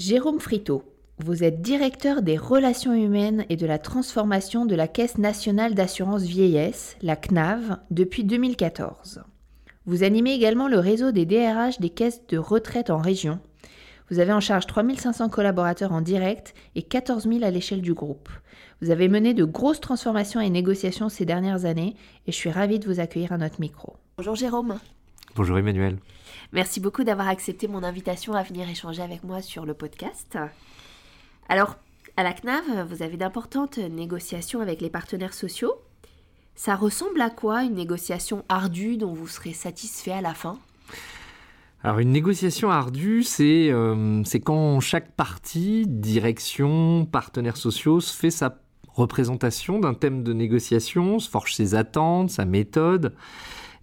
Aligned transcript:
Jérôme 0.00 0.40
Frito, 0.40 0.82
vous 1.18 1.44
êtes 1.44 1.60
directeur 1.60 2.22
des 2.22 2.38
relations 2.38 2.94
humaines 2.94 3.44
et 3.50 3.56
de 3.56 3.66
la 3.66 3.78
transformation 3.78 4.64
de 4.64 4.74
la 4.74 4.88
Caisse 4.88 5.18
nationale 5.18 5.74
d'assurance 5.74 6.22
vieillesse, 6.22 6.96
la 7.02 7.16
CNAV, 7.16 7.76
depuis 7.90 8.24
2014. 8.24 9.22
Vous 9.84 10.02
animez 10.02 10.32
également 10.32 10.68
le 10.68 10.78
réseau 10.78 11.12
des 11.12 11.26
DRH 11.26 11.80
des 11.80 11.90
caisses 11.90 12.26
de 12.28 12.38
retraite 12.38 12.88
en 12.88 12.96
région. 12.96 13.40
Vous 14.10 14.20
avez 14.20 14.32
en 14.32 14.40
charge 14.40 14.66
3500 14.66 15.28
collaborateurs 15.28 15.92
en 15.92 16.00
direct 16.00 16.54
et 16.76 16.82
14 16.82 17.28
000 17.28 17.44
à 17.44 17.50
l'échelle 17.50 17.82
du 17.82 17.92
groupe. 17.92 18.30
Vous 18.80 18.88
avez 18.88 19.10
mené 19.10 19.34
de 19.34 19.44
grosses 19.44 19.82
transformations 19.82 20.40
et 20.40 20.48
négociations 20.48 21.10
ces 21.10 21.26
dernières 21.26 21.66
années 21.66 21.94
et 22.26 22.32
je 22.32 22.36
suis 22.36 22.50
ravie 22.50 22.78
de 22.78 22.86
vous 22.86 23.00
accueillir 23.00 23.32
à 23.32 23.36
notre 23.36 23.60
micro. 23.60 23.96
Bonjour 24.16 24.34
Jérôme. 24.34 24.78
Bonjour 25.36 25.58
Emmanuel. 25.58 25.98
Merci 26.52 26.80
beaucoup 26.80 27.04
d'avoir 27.04 27.28
accepté 27.28 27.68
mon 27.68 27.84
invitation 27.84 28.34
à 28.34 28.42
venir 28.42 28.68
échanger 28.68 29.02
avec 29.02 29.22
moi 29.22 29.42
sur 29.42 29.64
le 29.64 29.74
podcast. 29.74 30.38
Alors, 31.48 31.76
à 32.16 32.22
la 32.22 32.32
CNAV, 32.32 32.86
vous 32.88 33.02
avez 33.02 33.16
d'importantes 33.16 33.78
négociations 33.78 34.60
avec 34.60 34.80
les 34.80 34.90
partenaires 34.90 35.34
sociaux. 35.34 35.74
Ça 36.56 36.74
ressemble 36.74 37.20
à 37.20 37.30
quoi 37.30 37.62
une 37.62 37.74
négociation 37.74 38.44
ardue 38.48 38.96
dont 38.96 39.14
vous 39.14 39.28
serez 39.28 39.52
satisfait 39.52 40.12
à 40.12 40.20
la 40.20 40.34
fin? 40.34 40.58
Alors 41.82 42.00
une 42.00 42.10
négociation 42.10 42.70
ardue, 42.70 43.24
euh, 43.40 44.22
c'est 44.26 44.40
quand 44.40 44.80
chaque 44.80 45.12
partie, 45.12 45.86
direction, 45.86 47.06
partenaires 47.06 47.56
sociaux, 47.56 48.00
se 48.00 48.14
fait 48.14 48.30
sa 48.30 48.58
représentation 48.92 49.78
d'un 49.78 49.94
thème 49.94 50.22
de 50.22 50.34
négociation, 50.34 51.18
se 51.18 51.30
forge 51.30 51.54
ses 51.54 51.74
attentes, 51.74 52.30
sa 52.30 52.44
méthode, 52.44 53.14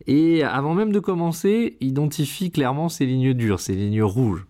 et 0.07 0.43
avant 0.43 0.73
même 0.73 0.91
de 0.91 0.99
commencer, 0.99 1.77
identifie 1.81 2.49
clairement 2.49 2.89
ses 2.89 3.05
lignes 3.05 3.33
dures, 3.33 3.59
ses 3.59 3.75
lignes 3.75 4.03
rouges. 4.03 4.45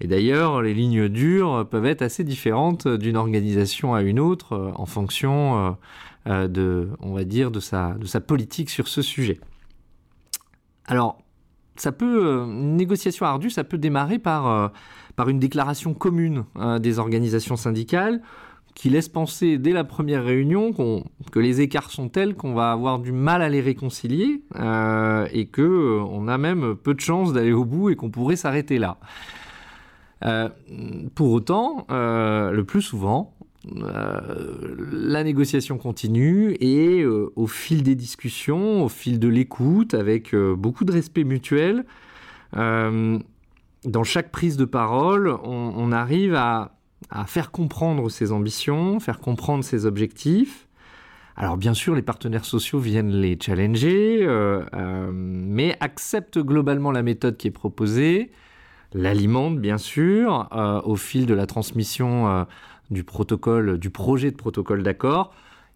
Et 0.00 0.06
d'ailleurs, 0.06 0.62
les 0.62 0.74
lignes 0.74 1.08
dures 1.08 1.66
peuvent 1.68 1.86
être 1.86 2.02
assez 2.02 2.22
différentes 2.22 2.86
d'une 2.86 3.16
organisation 3.16 3.94
à 3.94 4.02
une 4.02 4.20
autre 4.20 4.52
euh, 4.52 4.70
en 4.74 4.86
fonction 4.86 5.58
euh, 5.58 5.70
euh, 6.26 6.48
de, 6.48 6.88
on 7.00 7.14
va 7.14 7.24
dire, 7.24 7.50
de 7.50 7.60
sa, 7.60 7.96
politique 8.26 8.70
sur 8.70 8.88
ce 8.88 9.02
sujet. 9.02 9.40
Alors, 10.86 11.18
ça 11.76 11.92
peut, 11.92 12.44
une 12.44 12.76
négociation 12.76 13.26
ardue, 13.26 13.50
ça 13.50 13.64
peut 13.64 13.78
démarrer 13.78 14.18
par, 14.18 14.72
par 15.14 15.28
une 15.28 15.38
déclaration 15.38 15.92
commune 15.92 16.44
des 16.80 16.98
organisations 16.98 17.56
syndicales 17.56 18.22
qui 18.76 18.90
laisse 18.90 19.08
penser 19.08 19.56
dès 19.56 19.72
la 19.72 19.84
première 19.84 20.22
réunion 20.22 20.72
que 21.32 21.38
les 21.40 21.62
écarts 21.62 21.90
sont 21.90 22.10
tels 22.10 22.36
qu'on 22.36 22.52
va 22.52 22.72
avoir 22.72 22.98
du 22.98 23.10
mal 23.10 23.40
à 23.40 23.48
les 23.48 23.62
réconcilier 23.62 24.42
euh, 24.54 25.26
et 25.32 25.46
que 25.46 25.62
euh, 25.62 26.04
on 26.10 26.28
a 26.28 26.36
même 26.36 26.76
peu 26.76 26.92
de 26.92 27.00
chances 27.00 27.32
d'aller 27.32 27.52
au 27.52 27.64
bout 27.64 27.88
et 27.88 27.96
qu'on 27.96 28.10
pourrait 28.10 28.36
s'arrêter 28.36 28.78
là. 28.78 28.98
Euh, 30.26 30.50
pour 31.14 31.32
autant, 31.32 31.86
le 31.88 32.62
plus 32.64 32.82
souvent, 32.82 33.34
la 33.64 35.24
négociation 35.24 35.78
continue 35.78 36.54
et 36.60 37.04
au 37.04 37.46
fil 37.46 37.82
des 37.82 37.94
discussions, 37.94 38.84
au 38.84 38.88
fil 38.90 39.18
de 39.18 39.28
l'écoute, 39.28 39.94
avec 39.94 40.34
beaucoup 40.34 40.84
de 40.84 40.92
respect 40.92 41.24
mutuel, 41.24 41.84
dans 42.52 44.04
chaque 44.04 44.30
prise 44.30 44.56
de 44.56 44.64
parole, 44.64 45.28
on 45.28 45.92
arrive 45.92 46.34
à 46.34 46.75
à 47.10 47.26
faire 47.26 47.50
comprendre 47.50 48.08
ses 48.08 48.32
ambitions, 48.32 49.00
faire 49.00 49.20
comprendre 49.20 49.64
ses 49.64 49.86
objectifs. 49.86 50.66
Alors 51.36 51.56
bien 51.58 51.74
sûr, 51.74 51.94
les 51.94 52.02
partenaires 52.02 52.46
sociaux 52.46 52.78
viennent 52.78 53.12
les 53.12 53.38
challenger, 53.40 54.20
euh, 54.22 54.64
euh, 54.74 55.10
mais 55.12 55.76
acceptent 55.80 56.38
globalement 56.38 56.90
la 56.90 57.02
méthode 57.02 57.36
qui 57.36 57.48
est 57.48 57.52
proposée, 57.52 58.30
l'alimentent 58.94 59.58
bien 59.58 59.76
sûr 59.76 60.48
euh, 60.52 60.80
au 60.82 60.96
fil 60.96 61.26
de 61.26 61.34
la 61.34 61.46
transmission 61.46 62.46
du 62.90 63.04
protocole, 63.04 63.78
du 63.78 63.90
projet 63.90 64.30
de 64.30 64.36
protocole 64.36 64.82
d'accord. 64.82 65.34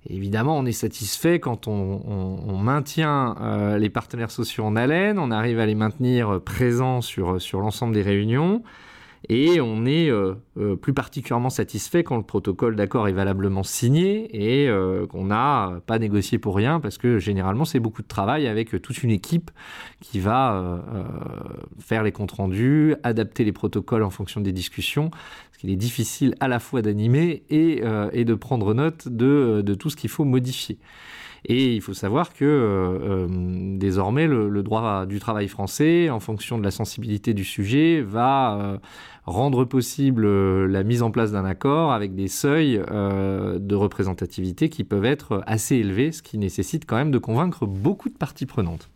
Évidemment, 0.08 0.56
on 0.56 0.64
est 0.64 0.72
satisfait 0.72 1.40
quand 1.40 1.68
on, 1.68 2.56
maintient 2.56 3.76
les 3.78 3.90
partenaires 3.90 4.30
sociaux 4.30 4.64
en 4.64 4.76
haleine, 4.76 5.18
on 5.18 5.30
arrive 5.30 5.60
à 5.60 5.66
les 5.66 5.74
maintenir 5.74 6.40
présents 6.40 7.02
sur, 7.02 7.40
sur 7.40 7.60
l'ensemble 7.60 7.92
des 7.92 8.00
réunions. 8.00 8.62
Et 9.28 9.60
on 9.60 9.84
est 9.84 10.10
euh, 10.10 10.34
euh, 10.58 10.76
plus 10.76 10.94
particulièrement 10.94 11.50
satisfait 11.50 12.02
quand 12.02 12.16
le 12.16 12.22
protocole 12.22 12.74
d'accord 12.74 13.06
est 13.06 13.12
valablement 13.12 13.62
signé 13.62 14.28
et 14.32 14.68
euh, 14.68 15.06
qu'on 15.06 15.26
n'a 15.26 15.80
pas 15.86 15.98
négocié 15.98 16.38
pour 16.38 16.56
rien 16.56 16.80
parce 16.80 16.96
que 16.96 17.18
généralement 17.18 17.66
c'est 17.66 17.80
beaucoup 17.80 18.02
de 18.02 18.08
travail 18.08 18.46
avec 18.46 18.80
toute 18.80 19.02
une 19.02 19.10
équipe 19.10 19.50
qui 20.00 20.20
va 20.20 20.82
faire 21.78 22.02
les 22.02 22.12
comptes 22.12 22.32
rendus, 22.32 22.94
adapter 23.02 23.44
les 23.44 23.52
protocoles 23.52 24.02
en 24.02 24.10
fonction 24.10 24.40
des 24.40 24.52
discussions, 24.52 25.10
parce 25.10 25.58
qu'il 25.58 25.70
est 25.70 25.76
difficile 25.76 26.34
à 26.40 26.48
la 26.48 26.58
fois 26.58 26.82
d'animer 26.82 27.42
et, 27.50 27.80
de 27.80 28.34
prendre 28.34 28.74
note 28.74 29.08
de 29.08 29.74
tout 29.74 29.90
ce 29.90 29.96
qu'il 29.96 30.10
faut 30.10 30.24
modifier. 30.24 30.78
Et 31.46 31.74
il 31.74 31.80
faut 31.80 31.94
savoir 31.94 32.34
que 32.34 32.44
euh, 32.44 33.26
euh, 33.26 33.76
désormais, 33.78 34.26
le, 34.26 34.62
droit 34.62 35.06
du 35.06 35.20
travail 35.20 35.48
français, 35.48 36.10
en 36.10 36.20
fonction 36.20 36.58
de 36.58 36.64
la 36.64 36.70
sensibilité 36.70 37.32
du 37.32 37.44
sujet, 37.44 38.02
va 38.02 38.58
euh, 38.58 38.78
rendre 39.24 39.64
possible 39.64 40.26
la 40.66 40.82
mise 40.82 41.02
en 41.02 41.10
place 41.10 41.32
d'un 41.32 41.44
accord 41.44 41.92
avec 41.92 42.14
des 42.14 42.28
seuils 42.28 42.78
de 42.78 43.74
représentativité 43.74 44.68
qui 44.68 44.84
peuvent 44.84 45.04
être 45.04 45.42
assez 45.46 45.76
élevés, 45.76 46.12
ce 46.12 46.22
qui 46.22 46.36
nécessite 46.36 46.84
quand 46.84 46.96
même 46.96 47.10
de 47.10 47.18
convaincre 47.18 47.66
beaucoup 47.66 48.08
de 48.08 48.16
parties 48.16 48.46
prenantes. 48.46 48.90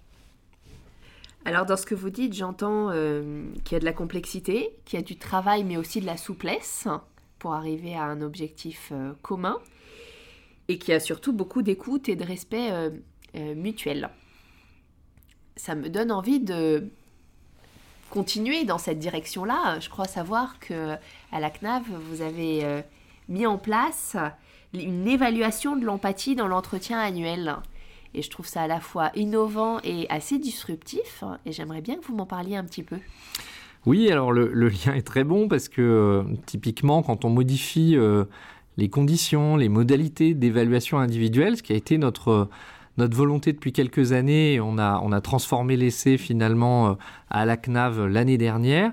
Alors 1.45 1.67
dans 1.67 1.77
ce 1.77 1.87
que 1.87 1.95
vous 1.95 2.11
dites, 2.11 2.35
j'entends 2.35 2.91
qu'il 3.65 3.73
y 3.73 3.77
a 3.77 3.81
de 3.81 3.85
la 3.85 3.93
complexité, 3.93 4.71
qu'il 4.85 4.99
y 4.99 5.03
a 5.03 5.05
du 5.05 5.17
travail, 5.17 5.63
mais 5.63 5.77
aussi 5.77 6.01
de 6.01 6.07
la 6.07 6.17
souplesse 6.17 6.89
pour 7.39 7.55
arriver 7.55 7.95
à 7.95 8.05
un 8.05 8.21
objectif 8.23 8.93
commun 9.23 9.59
et 10.69 10.79
qui 10.79 10.93
a 10.93 11.01
surtout 11.01 11.33
beaucoup 11.33 11.63
d'écoute 11.63 12.09
et 12.09 12.17
de 12.17 12.25
respect 12.25 12.71
euh, 12.71 12.91
euh, 13.37 13.55
mutuel. 13.55 14.11
Ça 15.57 15.75
me 15.75 15.89
donne 15.89 16.11
envie 16.11 16.41
de 16.41 16.89
continuer 18.11 18.65
dans 18.65 18.79
cette 18.79 18.99
direction-là. 18.99 19.79
Je 19.81 19.89
crois 19.89 20.07
savoir 20.07 20.59
que 20.59 20.95
à 21.33 21.41
la 21.41 21.51
CNAV, 21.51 21.85
vous 22.11 22.23
avez 22.23 22.65
euh, 22.65 22.81
mis 23.29 23.47
en 23.47 23.59
place 23.59 24.17
une 24.73 25.07
évaluation 25.07 25.77
de 25.77 25.85
l'empathie 25.85 26.35
dans 26.35 26.49
l'entretien 26.49 26.99
annuel. 26.99 27.57
Et 28.15 28.23
je 28.23 28.31
trouve 28.31 28.47
ça 28.47 28.63
à 28.63 28.67
la 28.67 28.81
fois 28.81 29.11
innovant 29.17 29.81
et 29.83 30.09
assez 30.09 30.39
disruptif. 30.39 31.25
Et 31.47 31.53
j'aimerais 31.53 31.81
bien 31.81 31.97
que 31.97 32.05
vous 32.05 32.15
m'en 32.15 32.27
parliez 32.27 32.57
un 32.57 32.65
petit 32.65 32.85
peu. 32.85 32.99
Oui, 33.87 34.11
alors 34.11 34.33
le, 34.33 34.49
lien 34.69 34.95
est 34.95 35.07
très 35.07 35.25
bon 35.25 35.47
parce 35.47 35.69
que 35.69 36.25
typiquement, 36.47 37.03
quand 37.03 37.25
on 37.25 37.31
modifie 37.31 37.97
les 38.77 38.89
conditions, 38.89 39.57
les 39.57 39.69
modalités 39.69 40.35
d'évaluation 40.35 40.99
individuelle, 40.99 41.57
ce 41.57 41.63
qui 41.63 41.73
a 41.73 41.77
été 41.77 41.99
notre, 41.99 42.49
notre 42.97 43.17
volonté 43.17 43.53
depuis 43.53 43.73
quelques 43.73 44.13
années. 44.13 44.61
On 44.61 44.79
a, 44.79 45.01
on 45.03 45.13
a 45.13 45.21
transformé 45.21 45.77
l'essai 45.77 46.19
finalement 46.19 46.91
euh, 46.91 46.95
à 47.31 47.45
la 47.45 47.57
CNAV 47.57 48.07
l'année 48.07 48.39
dernière. 48.39 48.93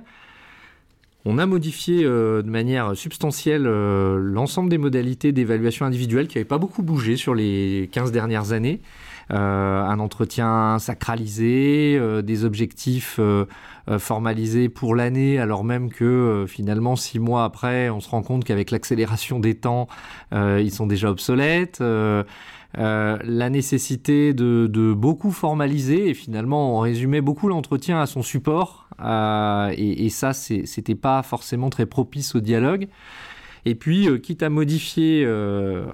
On 1.24 1.38
a 1.38 1.46
modifié 1.46 2.04
euh, 2.04 2.42
de 2.42 2.50
manière 2.50 2.96
substantielle 2.96 3.68
euh, 3.68 4.18
l'ensemble 4.18 4.70
des 4.70 4.80
modalités 4.80 5.32
d'évaluation 5.32 5.86
individuelle 5.86 6.28
qui 6.28 6.38
n'avaient 6.38 6.46
pas 6.46 6.58
beaucoup 6.58 6.82
bougé 6.82 7.16
sur 7.16 7.36
les 7.36 7.90
15 7.92 8.12
dernières 8.12 8.54
années. 8.54 8.82
Un 9.32 10.00
entretien 10.00 10.78
sacralisé, 10.80 12.00
des 12.24 12.46
objectifs 12.46 13.20
formalisés 13.98 14.70
pour 14.70 14.96
l'année, 14.96 15.40
alors 15.40 15.64
même 15.64 15.90
que 15.90 16.46
finalement, 16.48 16.96
six 16.96 17.20
mois 17.20 17.44
après, 17.46 17.90
on 17.90 18.00
se 18.00 18.10
rend 18.10 18.24
compte 18.24 18.44
qu'avec 18.44 18.72
l'accélération 18.72 19.40
des 19.40 19.56
temps, 19.56 19.88
ils 20.34 20.72
sont 20.72 20.88
déjà 20.88 21.10
obsolètes. 21.10 21.82
la 22.78 23.50
nécessité 23.50 24.34
de, 24.34 24.94
beaucoup 24.94 25.32
formaliser 25.32 26.10
et 26.10 26.14
finalement 26.14 26.78
on 26.78 26.80
résumait 26.80 27.22
beaucoup 27.22 27.48
l'entretien 27.48 28.02
à 28.02 28.06
son 28.06 28.22
support 28.22 28.82
euh, 29.04 29.74
et, 29.76 30.06
et, 30.06 30.10
ça, 30.10 30.34
c'était 30.34 30.96
pas 30.96 31.24
forcément 31.24 31.70
très 31.70 31.86
propice 31.86 32.36
au 32.36 32.40
dialogue. 32.40 32.88
Et 33.66 33.76
puis, 33.76 34.10
euh, 34.10 34.18
quitte 34.18 34.44
à 34.44 34.50
modifier 34.50 35.24
euh, 35.26 35.86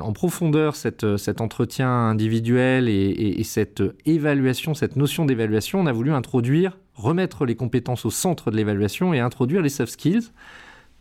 en 0.00 0.12
profondeur 0.12 0.76
cet 0.76 1.04
entretien 1.40 1.90
individuel 1.90 2.88
et, 2.88 3.42
cette 3.44 3.82
évaluation, 4.04 4.74
cette 4.74 4.96
notion 4.96 5.24
d'évaluation, 5.24 5.80
on 5.80 5.86
a 5.86 5.92
voulu 5.92 6.12
introduire, 6.12 6.78
remettre 6.94 7.46
les 7.46 7.56
compétences 7.56 8.04
au 8.04 8.10
centre 8.10 8.50
de 8.50 8.56
l'évaluation 8.56 9.12
et 9.12 9.20
introduire 9.20 9.62
les 9.62 9.68
soft 9.68 9.92
skills. 9.92 10.30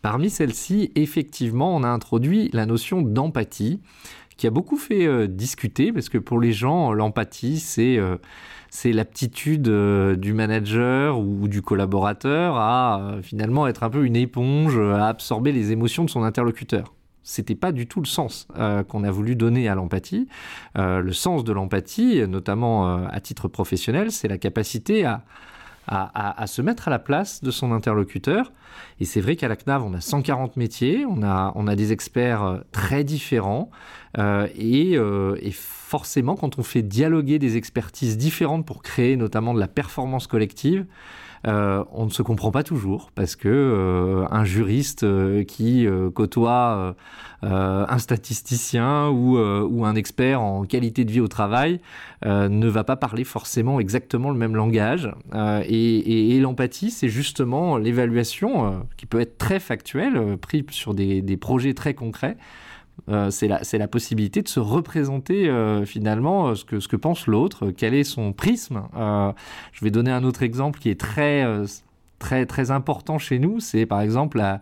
Parmi 0.01 0.29
celles-ci, 0.29 0.91
effectivement, 0.95 1.75
on 1.75 1.83
a 1.83 1.87
introduit 1.87 2.49
la 2.53 2.65
notion 2.65 3.01
d'empathie, 3.01 3.79
qui 4.37 4.47
a 4.47 4.49
beaucoup 4.49 4.77
fait 4.77 5.27
discuter, 5.27 5.91
parce 5.91 6.09
que 6.09 6.17
pour 6.17 6.39
les 6.39 6.51
gens, 6.51 6.91
l'empathie, 6.91 7.59
c'est 7.59 7.99
c'est 8.75 8.91
l'aptitude 8.91 9.69
euh, 9.69 10.17
du 10.17 10.33
manager 10.33 11.17
ou 11.17 11.47
du 11.47 11.61
collaborateur 11.61 12.57
à 12.57 12.99
euh, 12.99 13.21
finalement 13.21 13.67
être 13.67 13.83
un 13.83 13.89
peu 13.89 14.05
une 14.05 14.17
éponge, 14.17 14.77
à 14.77 15.07
absorber 15.07 15.53
les 15.53 15.71
émotions 15.71 16.03
de 16.03 16.09
son 16.09 16.23
interlocuteur. 16.23 16.93
C'était 17.23 17.55
pas 17.55 17.71
du 17.71 17.87
tout 17.87 18.01
le 18.01 18.05
sens 18.05 18.47
euh, 18.57 18.83
qu'on 18.83 19.05
a 19.05 19.11
voulu 19.11 19.37
donner 19.37 19.69
à 19.69 19.75
l'empathie. 19.75 20.27
le 20.75 21.11
sens 21.13 21.43
de 21.45 21.53
l'empathie, 21.53 22.27
notamment 22.27 23.07
à 23.07 23.19
titre 23.21 23.47
professionnel, 23.47 24.11
c'est 24.11 24.27
la 24.27 24.37
capacité 24.37 25.05
à, 25.05 25.23
à, 25.87 26.47
se 26.47 26.61
mettre 26.61 26.87
à 26.87 26.91
la 26.91 26.99
place 26.99 27.43
de 27.43 27.51
son 27.51 27.71
interlocuteur. 27.71 28.51
Et 28.99 29.05
c'est 29.05 29.21
vrai 29.21 29.35
qu'à 29.35 29.47
la 29.47 29.55
CNAV, 29.55 29.83
on 29.83 29.93
a 29.93 30.01
140 30.01 30.57
métiers, 30.57 31.05
on 31.05 31.23
a, 31.23 31.51
on 31.55 31.67
a 31.67 31.75
des 31.75 31.91
experts 31.91 32.43
euh, 32.43 32.57
très 32.71 33.03
différents. 33.03 33.69
Euh, 34.17 34.47
euh, 34.57 35.37
et, 35.41 35.51
forcément, 35.51 36.35
quand 36.35 36.57
on 36.59 36.63
fait 36.63 36.81
dialoguer 36.81 37.39
des 37.39 37.57
expertises 37.57 38.17
différentes 38.17 38.65
pour 38.65 38.81
créer 38.81 39.15
notamment 39.15 39.53
de 39.53 39.59
la 39.59 39.67
performance 39.67 40.27
collective, 40.27 40.85
euh, 41.45 41.83
on 41.91 42.05
ne 42.05 42.09
se 42.09 42.23
comprend 42.23 42.51
pas 42.51 42.63
toujours 42.63 43.11
parce 43.13 43.35
que 43.35 43.47
euh, 43.49 44.25
un 44.31 44.45
juriste 44.45 45.03
euh, 45.03 45.43
qui 45.43 45.87
côtoie 46.13 46.95
un 47.41 47.97
statisticien 47.99 49.09
ou, 49.09 49.37
un 49.37 49.95
expert 49.95 50.41
en 50.41 50.63
qualité 50.65 51.05
de 51.05 51.11
vie 51.11 51.19
au 51.19 51.27
travail 51.27 51.79
ne 52.23 52.67
va 52.67 52.83
pas 52.83 52.95
parler 52.95 53.23
forcément 53.23 53.79
exactement 53.79 54.31
le 54.31 54.37
même 54.37 54.55
langage. 54.55 55.11
et, 55.67 56.39
l'empathie, 56.39 56.89
c'est 56.89 57.09
justement 57.09 57.77
l'évaluation 57.77 58.85
qui 58.97 59.05
peut 59.05 59.19
être 59.19 59.37
très 59.37 59.59
factuelle, 59.59 60.37
prise 60.37 60.63
sur 60.71 60.95
des 60.95 61.37
projets 61.37 61.73
très 61.73 61.93
concrets. 61.93 62.37
Euh, 63.09 63.29
c'est 63.29 63.47
la, 63.47 63.87
possibilité 63.87 64.41
de 64.41 64.47
se 64.47 64.59
représenter 64.59 65.47
euh, 65.47 65.85
finalement 65.85 66.47
euh, 66.47 66.55
ce, 66.55 66.65
que, 66.65 66.79
ce 66.79 66.87
que 66.87 66.95
pense 66.95 67.27
l'autre, 67.27 67.69
quel 67.69 67.93
est 67.93 68.03
son 68.03 68.33
prisme. 68.33 68.81
je 68.95 69.85
vais 69.85 69.91
donner 69.91 70.11
un 70.11 70.23
autre 70.23 70.41
exemple 70.41 70.79
qui 70.79 70.89
est 70.89 70.99
très, 70.99 71.45
très, 72.17 72.45
très 72.45 72.71
important 72.71 73.19
chez 73.19 73.37
nous, 73.37 73.59
c'est 73.59 73.85
par 73.85 74.01
exemple 74.01 74.37
la, 74.37 74.61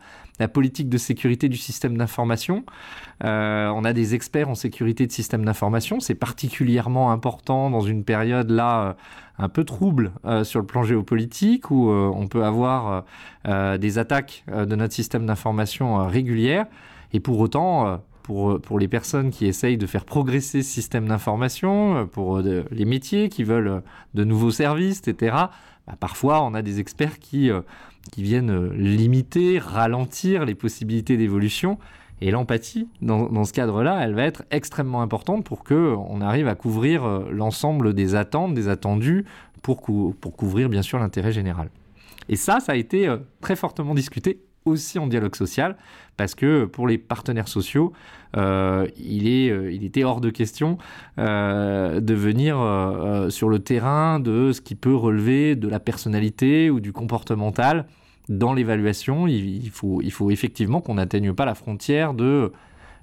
politique 0.50 0.90
de 0.90 0.98
sécurité 0.98 1.48
du 1.48 1.56
système 1.56 1.98
d'information. 1.98 2.66
on 3.22 3.86
a 3.86 3.94
des 3.94 4.14
experts 4.14 4.50
en 4.50 4.56
sécurité 4.56 5.08
de 5.08 5.12
système 5.14 5.46
d'information, 5.46 6.02
c'est 6.02 6.16
particulièrement 6.16 7.12
important 7.12 7.70
dans 7.70 7.80
une 7.80 8.04
période 8.04 8.50
là 8.50 8.98
un 9.38 9.48
peu 9.48 9.64
trouble 9.64 10.12
sur 10.44 10.60
le 10.60 10.66
plan 10.66 10.84
géopolitique 10.84 11.72
où 11.72 11.90
on 11.90 12.28
peut 12.28 12.44
avoir 12.44 13.06
des 13.46 13.98
attaques 13.98 14.44
de 14.54 14.76
notre 14.76 14.94
système 14.94 15.26
d'information 15.26 16.06
régulières. 16.08 16.66
Et 17.14 17.22
pour 17.22 17.40
autant, 17.40 18.02
pour, 18.24 18.60
pour 18.62 18.80
les 18.80 18.88
personnes 18.88 19.30
qui 19.30 19.46
essayent 19.46 19.78
de 19.78 19.86
faire 19.86 20.06
progresser 20.06 20.64
ce 20.64 20.72
système 20.72 21.08
d'information, 21.08 22.08
pour 22.08 22.38
euh, 22.38 22.64
les 22.72 22.86
métiers 22.86 23.30
qui 23.30 23.44
veulent 23.44 23.68
euh, 23.68 23.80
de 24.14 24.24
nouveaux 24.24 24.52
services, 24.52 25.06
etc. 25.06 25.36
Bah, 25.86 25.96
parfois, 26.00 26.42
on 26.42 26.54
a 26.54 26.62
des 26.62 26.80
experts 26.80 27.20
qui, 27.20 27.52
euh, 27.52 27.62
viennent 28.18 28.70
limiter, 28.72 29.60
ralentir 29.60 30.46
les 30.46 30.56
possibilités 30.56 31.18
d'évolution. 31.18 31.78
Et 32.22 32.32
l'empathie, 32.32 32.88
dans, 33.02 33.44
ce 33.44 33.52
cadre-là, 33.52 34.00
elle 34.02 34.14
va 34.14 34.24
être 34.24 34.44
extrêmement 34.50 35.02
importante 35.02 35.44
pour 35.44 35.64
qu'on 35.66 36.22
arrive 36.22 36.48
à 36.48 36.56
couvrir 36.56 37.06
l'ensemble 37.32 37.94
des 37.94 38.16
attentes, 38.16 38.54
des 38.54 38.70
attendus, 38.70 39.26
pour 39.62 39.82
couvrir 39.82 40.70
bien 40.70 40.82
sûr 40.82 41.00
l'intérêt 41.00 41.34
général. 41.34 41.70
Et 42.30 42.38
ça, 42.38 42.62
ça 42.62 42.74
a 42.74 42.76
été 42.76 43.14
très 43.42 43.58
fortement 43.58 43.94
discuté 43.94 44.40
aussi 44.66 45.00
en 45.00 45.08
dialogue 45.08 45.36
social, 45.36 45.78
parce 46.18 46.36
que 46.36 46.66
pour 46.66 46.88
les 46.88 46.98
partenaires 46.98 47.48
sociaux, 47.48 47.94
euh, 48.36 48.88
il, 48.98 49.28
est, 49.28 49.50
euh, 49.50 49.72
il 49.72 49.84
était 49.84 50.04
hors 50.04 50.22
de 50.22 50.30
question 50.30 50.78
euh, 51.20 52.00
de 52.00 52.14
venir 52.14 52.58
sur 53.30 53.50
le 53.50 53.60
terrain 53.60 54.20
de 54.20 54.52
ce 54.52 54.62
qui 54.62 54.76
peut 54.76 54.96
relever 54.96 55.56
de 55.56 55.68
la 55.68 55.80
personnalité 55.80 56.70
ou 56.70 56.80
du 56.80 56.92
comportemental. 56.94 57.86
Dans 58.30 58.54
l'évaluation, 58.54 59.28
il, 59.28 59.70
faut, 59.70 60.02
il 60.02 60.12
faut 60.12 60.32
effectivement 60.32 60.80
qu'on 60.82 60.96
n'atteigne 60.96 61.34
pas 61.34 61.46
la 61.46 61.56
frontière 61.56 62.14
de 62.14 62.54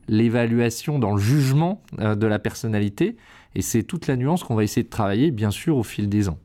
l'évaluation 0.09 0.99
dans 0.99 1.15
le 1.15 1.21
jugement 1.21 1.83
de 1.99 2.27
la 2.27 2.39
personnalité, 2.39 3.17
et 3.55 3.63
c'est 3.63 3.83
toute 3.83 4.06
la 4.06 4.17
nuance 4.17 4.43
qu'on 4.43 4.55
va 4.55 4.65
essayer 4.65 4.83
de 4.83 4.89
travailler, 4.89 5.31
bien 5.31 5.51
sûr, 5.51 5.77
au 5.77 5.83
fil 5.83 6.09
des 6.09 6.29
ans. 6.29 6.39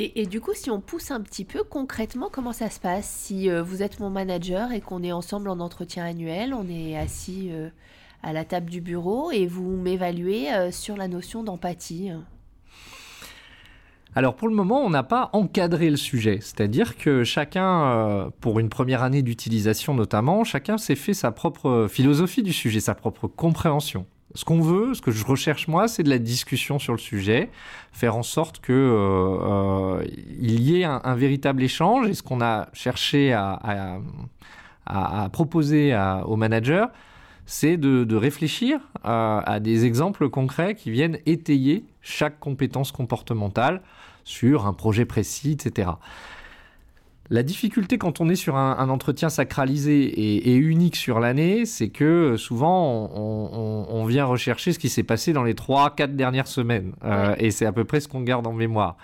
Et, 0.00 0.26
du 0.26 0.40
coup, 0.40 0.52
si 0.54 0.70
on 0.70 0.80
pousse 0.80 1.10
un 1.10 1.20
petit 1.20 1.44
peu 1.44 1.64
concrètement, 1.64 2.28
comment 2.30 2.52
ça 2.52 2.70
se 2.70 2.78
passe 2.78 3.04
Si 3.04 3.50
euh, 3.50 3.64
vous 3.64 3.82
êtes 3.82 3.98
mon 3.98 4.10
manager 4.10 4.70
et 4.70 4.80
qu'on 4.80 5.02
est 5.02 5.10
ensemble 5.10 5.48
en 5.48 5.58
entretien 5.58 6.04
annuel, 6.04 6.54
on 6.54 6.68
est 6.68 6.96
assis 6.96 7.48
euh, 7.50 7.68
à 8.22 8.32
la 8.32 8.44
table 8.44 8.70
du 8.70 8.80
bureau 8.80 9.32
et 9.32 9.48
vous 9.48 9.68
m'évaluez 9.68 10.52
euh, 10.52 10.70
sur 10.70 10.96
la 10.96 11.08
notion 11.08 11.42
d'empathie. 11.42 12.12
Alors 14.14 14.36
pour 14.36 14.46
le 14.46 14.54
moment, 14.54 14.84
on 14.84 14.90
n'a 14.90 15.02
pas 15.02 15.30
encadré 15.32 15.90
le 15.90 15.96
sujet, 15.96 16.38
c'est-à-dire 16.40 16.96
que 16.96 17.24
chacun, 17.24 18.30
pour 18.40 18.60
une 18.60 18.68
première 18.68 19.02
année 19.02 19.22
d'utilisation 19.22 19.94
notamment, 19.94 20.44
chacun 20.44 20.78
s'est 20.78 20.94
fait 20.94 21.12
sa 21.12 21.32
propre 21.32 21.88
philosophie 21.90 22.44
du 22.44 22.52
sujet, 22.52 22.78
sa 22.78 22.94
propre 22.94 23.26
compréhension. 23.26 24.06
Ce 24.38 24.44
qu'on 24.44 24.60
veut, 24.60 24.94
ce 24.94 25.02
que 25.02 25.10
je 25.10 25.26
recherche 25.26 25.66
moi, 25.66 25.88
c'est 25.88 26.04
de 26.04 26.10
la 26.10 26.20
discussion 26.20 26.78
sur 26.78 26.92
le 26.92 27.00
sujet, 27.00 27.50
faire 27.90 28.14
en 28.14 28.22
sorte 28.22 28.60
que 28.60 28.72
euh, 28.72 29.98
euh, 30.00 30.06
y 30.40 30.76
ait 30.76 30.84
un, 30.84 31.16
véritable 31.16 31.60
échange. 31.60 32.08
Et 32.08 32.14
ce 32.14 32.22
qu'on 32.22 32.40
a 32.40 32.68
cherché 32.72 33.32
à, 33.32 33.98
proposer 35.32 35.92
aux 36.24 36.36
managers, 36.36 36.86
c'est 37.46 37.76
de, 37.78 38.14
réfléchir 38.14 38.78
à, 39.02 39.40
à 39.40 39.58
des 39.58 39.86
exemples 39.86 40.28
concrets 40.28 40.76
qui 40.76 40.92
viennent 40.92 41.18
étayer 41.26 41.84
chaque 42.00 42.38
compétence 42.38 42.92
comportementale 42.92 43.82
sur 44.22 44.68
un 44.68 44.72
projet 44.72 45.04
précis, 45.04 45.50
etc. 45.50 45.90
La 47.30 47.42
difficulté 47.42 47.98
quand 47.98 48.22
on 48.22 48.30
est 48.30 48.36
sur 48.36 48.56
un, 48.56 48.88
entretien 48.88 49.28
sacralisé 49.28 50.02
et, 50.48 50.54
unique 50.54 50.96
sur 50.96 51.20
l'année, 51.20 51.66
c'est 51.66 51.90
que 51.90 52.04
euh, 52.04 52.36
souvent 52.38 53.10
on, 53.14 54.04
vient 54.06 54.24
rechercher 54.24 54.72
ce 54.72 54.78
qui 54.78 54.88
s'est 54.88 55.02
passé 55.02 55.34
dans 55.34 55.42
les 55.42 55.52
3-4 55.52 56.16
dernières 56.16 56.46
semaines. 56.46 56.92
Euh, 57.04 57.34
et 57.38 57.50
c'est 57.50 57.66
à 57.66 57.72
peu 57.72 57.84
près 57.84 58.00
ce 58.00 58.08
qu'on 58.08 58.22
garde 58.22 58.46
en 58.46 58.54
mémoire. 58.54 58.96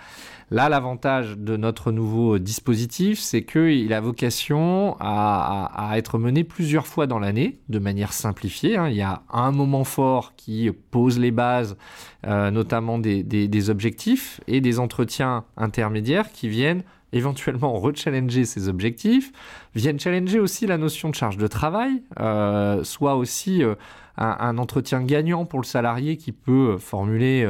Là, 0.49 0.69
l'avantage 0.69 1.37
de 1.37 1.57
notre 1.57 1.91
nouveau 1.91 2.39
dispositif, 2.39 3.19
c'est 3.19 3.43
qu'il 3.43 3.93
a 3.93 3.99
vocation 3.99 4.95
à, 4.99 5.91
être 5.95 6.17
mené 6.17 6.43
plusieurs 6.43 6.87
fois 6.87 7.05
dans 7.05 7.19
l'année, 7.19 7.59
de 7.69 7.77
manière 7.77 8.13
simplifiée. 8.13 8.77
Hein. 8.77 8.89
Il 8.89 8.95
y 8.95 9.01
a 9.01 9.21
un 9.31 9.51
moment 9.51 9.83
fort 9.83 10.33
qui 10.35 10.71
pose 10.91 11.19
les 11.19 11.31
bases, 11.31 11.77
euh, 12.25 12.49
notamment 12.49 12.97
des 12.97 13.69
objectifs, 13.69 14.39
et 14.47 14.61
des 14.61 14.79
entretiens 14.79 15.45
intermédiaires 15.57 16.31
qui 16.31 16.47
viennent 16.47 16.83
éventuellement 17.15 17.73
rechallenger 17.79 18.45
ses 18.45 18.67
objectifs, 18.67 19.31
viennent 19.73 19.99
challenger 19.99 20.39
aussi 20.39 20.67
la 20.67 20.77
notion 20.77 21.09
de 21.09 21.15
charge 21.15 21.37
de 21.37 21.47
travail, 21.47 22.03
euh, 22.19 22.83
soit 22.83 23.15
aussi 23.15 23.63
euh, 23.63 23.75
un, 24.17 24.57
entretien 24.57 25.01
gagnant 25.01 25.45
pour 25.45 25.59
le 25.59 25.65
salarié 25.65 26.17
qui 26.17 26.33
peut 26.33 26.73
euh, 26.73 26.77
formuler 26.77 27.49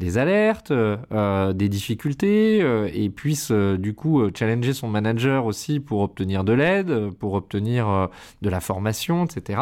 des 0.00 0.16
alertes, 0.16 0.72
des 0.72 1.68
difficultés, 1.68 2.60
et 2.94 3.10
puisse 3.10 3.50
du 3.50 3.94
coup 3.94 4.22
challenger 4.32 4.72
son 4.72 4.86
manager 4.86 5.44
aussi 5.44 5.80
pour 5.80 6.02
obtenir 6.02 6.44
de 6.44 6.52
l'aide, 6.52 7.10
pour 7.18 7.32
obtenir 7.32 8.08
de 8.40 8.48
la 8.48 8.60
formation, 8.60 9.24
etc. 9.24 9.60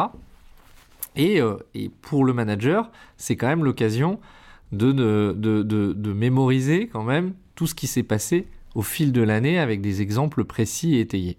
Et, 1.15 1.39
et 1.73 1.89
pour 2.03 2.23
le 2.23 2.33
manager, 2.33 2.91
c'est 3.17 3.35
quand 3.35 3.47
même 3.47 3.63
l'occasion 3.63 4.19
de, 4.71 4.91
de, 4.91 5.33
de, 5.63 6.13
mémoriser 6.13 6.87
quand 6.87 7.03
même 7.03 7.33
tout 7.55 7.65
ce 7.65 7.73
qui 7.73 7.87
s'est 7.87 8.03
passé 8.03 8.45
au 8.77 8.83
fil 8.83 9.11
de 9.11 9.23
l'année 9.23 9.57
avec 9.57 9.81
des 9.81 10.03
exemples 10.03 10.45
précis 10.45 10.95
et 10.95 10.99
étayés. 10.99 11.37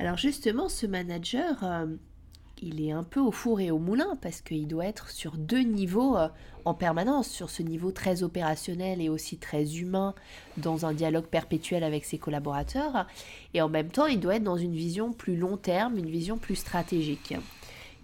Alors 0.00 0.16
justement, 0.16 0.68
ce 0.68 0.84
manager, 0.84 1.62
euh, 1.62 1.86
il 2.60 2.84
est 2.84 2.90
un 2.90 3.04
peu 3.04 3.20
au 3.20 3.30
four 3.30 3.60
et 3.60 3.70
au 3.70 3.78
moulin 3.78 4.18
parce 4.20 4.40
qu'il 4.40 4.66
doit 4.66 4.84
être 4.84 5.10
sur 5.10 5.36
deux 5.36 5.60
niveaux 5.60 6.16
euh, 6.16 6.26
en 6.64 6.74
permanence, 6.74 7.28
sur 7.28 7.50
ce 7.50 7.62
niveau 7.62 7.92
très 7.92 8.24
opérationnel 8.24 9.00
et 9.00 9.08
aussi 9.08 9.38
très 9.38 9.76
humain 9.76 10.12
dans 10.56 10.84
un 10.84 10.92
dialogue 10.92 11.26
perpétuel 11.26 11.84
avec 11.84 12.04
ses 12.04 12.18
collaborateurs. 12.18 13.06
Et 13.54 13.62
en 13.62 13.68
même 13.68 13.90
temps, 13.90 14.06
il 14.06 14.18
doit 14.18 14.34
être 14.34 14.42
dans 14.42 14.56
une 14.56 14.74
vision 14.74 15.12
plus 15.12 15.36
long 15.36 15.56
terme, 15.56 15.98
une 15.98 16.10
vision 16.10 16.36
plus 16.36 16.56
stratégique. 16.56 17.36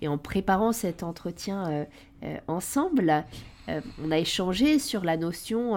Et 0.03 0.09
en 0.09 0.19
préparant 0.19 0.71
cet 0.71 1.03
entretien 1.03 1.87
euh, 2.23 2.37
ensemble, 2.47 3.25
on 4.03 4.11
a 4.11 4.19
échangé 4.19 4.81
sur 4.81 5.05
la 5.05 5.17
notion 5.17 5.77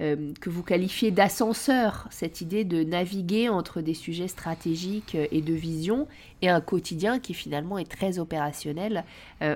euh, 0.00 0.32
que 0.40 0.50
vous 0.50 0.62
qualifiez 0.62 1.10
d'ascenseur, 1.10 2.08
cette 2.10 2.40
idée 2.40 2.64
de 2.64 2.82
naviguer 2.82 3.48
entre 3.48 3.80
des 3.80 3.94
sujets 3.94 4.28
stratégiques 4.28 5.14
et 5.14 5.40
de 5.40 5.54
vision 5.54 6.06
et 6.42 6.48
un 6.48 6.60
quotidien 6.60 7.18
qui 7.18 7.34
finalement 7.34 7.78
est 7.78 7.90
très 7.90 8.18
opérationnel 8.18 9.04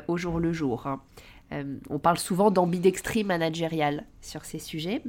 au 0.08 0.16
jour 0.16 0.40
le 0.40 0.52
jour. 0.52 0.86
Hein. 0.86 1.00
on 1.90 1.98
parle 1.98 2.18
souvent 2.18 2.50
d'ambidextrie 2.50 3.24
managériale 3.24 4.04
sur 4.20 4.44
ces 4.44 4.58
sujets 4.58 5.02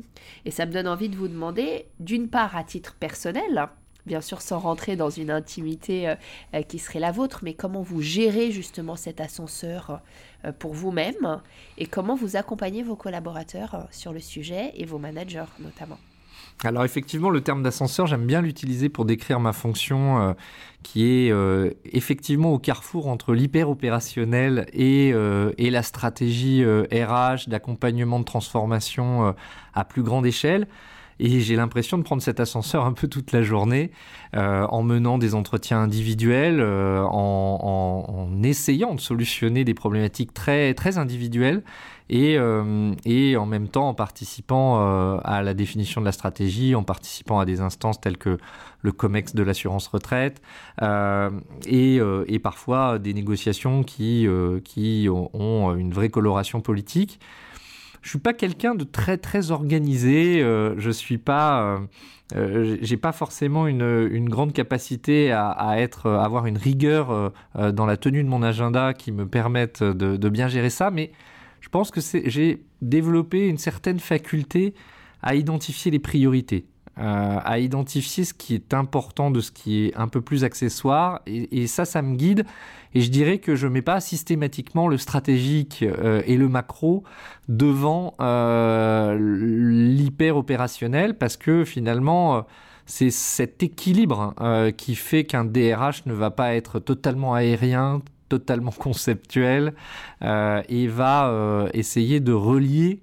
et 0.45 0.51
ça 0.51 0.65
me 0.65 0.71
donne 0.71 0.87
envie 0.87 1.09
de 1.09 1.15
vous 1.15 1.27
demander, 1.27 1.85
d'une 1.99 2.27
part 2.27 2.55
à 2.55 2.63
titre 2.63 2.95
personnel, 2.95 3.69
bien 4.05 4.21
sûr 4.21 4.41
sans 4.41 4.59
rentrer 4.59 4.95
dans 4.95 5.09
une 5.09 5.31
intimité 5.31 6.09
euh, 6.09 6.15
euh, 6.53 6.61
qui 6.61 6.79
serait 6.79 6.99
la 6.99 7.11
vôtre, 7.11 7.39
mais 7.43 7.53
comment 7.53 7.81
vous 7.81 8.01
gérez 8.01 8.51
justement 8.51 8.95
cet 8.95 9.19
ascenseur 9.19 10.01
euh, 10.45 10.51
pour 10.51 10.73
vous-même 10.73 11.41
et 11.77 11.87
comment 11.87 12.15
vous 12.15 12.35
accompagnez 12.35 12.83
vos 12.83 12.95
collaborateurs 12.95 13.87
sur 13.91 14.13
le 14.13 14.19
sujet 14.19 14.71
et 14.75 14.85
vos 14.85 14.99
managers 14.99 15.45
notamment? 15.59 15.97
Alors 16.63 16.85
effectivement, 16.85 17.29
le 17.29 17.41
terme 17.41 17.63
d'ascenseur, 17.63 18.07
j'aime 18.07 18.25
bien 18.25 18.41
l'utiliser 18.41 18.87
pour 18.87 19.03
décrire 19.03 19.41
ma 19.41 19.51
fonction 19.51 20.35
qui 20.83 21.05
est 21.05 21.33
effectivement 21.83 22.53
au 22.53 22.59
carrefour 22.59 23.07
entre 23.07 23.33
l'hyper-opérationnel 23.33 24.65
et, 24.71 25.09
et, 25.09 25.69
la 25.69 25.83
stratégie 25.83 26.63
RH 26.63 27.49
d'accompagnement 27.49 28.19
de 28.19 28.25
transformation 28.25 29.35
à 29.73 29.83
plus 29.83 30.01
grande 30.01 30.25
échelle. 30.25 30.67
Et 31.19 31.39
j'ai 31.39 31.55
l'impression 31.55 31.97
de 31.97 32.03
prendre 32.03 32.21
cet 32.21 32.39
ascenseur 32.39 32.85
un 32.85 32.91
peu 32.91 33.07
toute 33.07 33.31
la 33.31 33.41
journée, 33.41 33.91
euh, 34.35 34.65
en 34.67 34.83
menant 34.83 35.17
des 35.17 35.33
entretiens 35.33 35.79
individuels, 35.79 36.59
euh, 36.59 37.03
en, 37.03 38.43
essayant 38.43 38.93
de 38.93 38.99
solutionner 38.99 39.63
des 39.63 39.73
problématiques 39.73 40.33
très, 40.33 40.73
très 40.73 40.97
individuelles, 40.97 41.63
et, 42.09 42.37
euh, 42.37 42.93
en 43.37 43.45
même 43.45 43.69
temps 43.69 43.89
en 43.89 43.93
participant 43.93 45.17
à 45.19 45.41
la 45.41 45.53
définition 45.53 46.01
de 46.01 46.05
la 46.05 46.11
stratégie, 46.11 46.75
en 46.75 46.83
participant 46.83 47.39
à 47.39 47.45
des 47.45 47.61
instances 47.61 47.99
telles 47.99 48.17
que 48.17 48.37
le 48.81 48.91
COMEX 48.91 49.33
de 49.33 49.41
l'assurance 49.41 49.87
retraite, 49.87 50.41
et, 51.65 51.99
et, 52.27 52.39
parfois 52.39 52.99
des 52.99 53.13
négociations 53.13 53.83
qui, 53.83 54.27
qui 54.63 55.07
ont 55.09 55.75
une 55.75 55.93
vraie 55.93 56.09
coloration 56.09 56.61
politique. 56.61 57.19
Je 58.05 58.11
suis 58.11 58.19
pas 58.19 58.33
quelqu'un 58.33 58.75
de 58.75 58.83
très 58.83 59.17
très 59.17 59.49
organisé. 59.49 60.39
Euh, 60.39 60.75
je 60.77 60.91
suis 60.91 61.17
pas, 61.17 61.63
euh, 61.63 61.79
euh, 62.35 62.77
j'ai 62.79 62.97
pas 62.97 63.11
forcément 63.11 63.65
une, 63.65 64.29
grande 64.29 64.53
capacité 64.53 65.31
à, 65.31 65.49
à 65.49 65.77
être, 65.79 66.11
avoir 66.11 66.45
une 66.45 66.57
rigueur 66.57 67.33
dans 67.55 67.85
la 67.87 67.97
tenue 67.97 68.23
de 68.23 68.29
mon 68.29 68.43
agenda 68.43 68.93
qui 68.93 69.11
me 69.11 69.27
permette 69.27 69.81
de 69.81 70.29
bien 70.29 70.47
gérer 70.47 70.69
ça. 70.69 70.91
Mais 70.91 71.13
je 71.61 71.69
pense 71.69 71.89
que 71.89 71.99
j'ai 71.99 72.63
développé 72.83 73.47
une 73.47 73.57
certaine 73.57 73.97
faculté 73.97 74.75
à 75.23 75.33
identifier 75.33 75.89
les 75.89 75.97
priorités. 75.97 76.67
Euh, 76.97 77.39
à 77.43 77.59
identifier 77.59 78.23
ce 78.23 78.33
qui 78.33 78.55
est 78.55 78.73
important 78.73 79.29
de 79.29 79.41
ce 79.41 79.51
qui 79.51 79.85
est 79.85 79.95
un 79.97 80.07
peu 80.07 80.21
plus 80.21 80.45
accessoire. 80.45 81.19
Et, 81.27 81.67
ça, 81.67 81.83
ça 81.83 82.01
me 82.01 82.15
guide. 82.15 82.45
Et 82.93 83.01
je 83.01 83.11
dirais 83.11 83.39
que 83.39 83.57
je 83.57 83.67
ne 83.67 83.73
mets 83.73 83.81
pas 83.81 83.99
systématiquement 83.99 84.87
le 84.87 84.97
stratégique 84.97 85.83
euh, 85.83 86.21
et 86.25 86.37
le 86.37 86.47
macro 86.47 87.03
devant 87.49 88.13
euh, 88.21 89.17
l'hyper 89.19 90.37
opérationnel 90.37 91.17
parce 91.17 91.35
que 91.35 91.65
finalement, 91.65 92.45
c'est 92.85 93.09
cet 93.09 93.61
équilibre 93.61 94.33
qui 94.77 94.95
fait 94.95 95.25
qu'un 95.25 95.43
DRH 95.43 96.05
ne 96.05 96.13
va 96.13 96.31
pas 96.31 96.55
être 96.55 96.79
totalement 96.79 97.33
aérien, 97.33 98.03
totalement 98.29 98.71
conceptuel 98.71 99.73
et 100.21 100.87
va 100.87 101.67
essayer 101.73 102.21
de 102.21 102.31
relier 102.31 103.01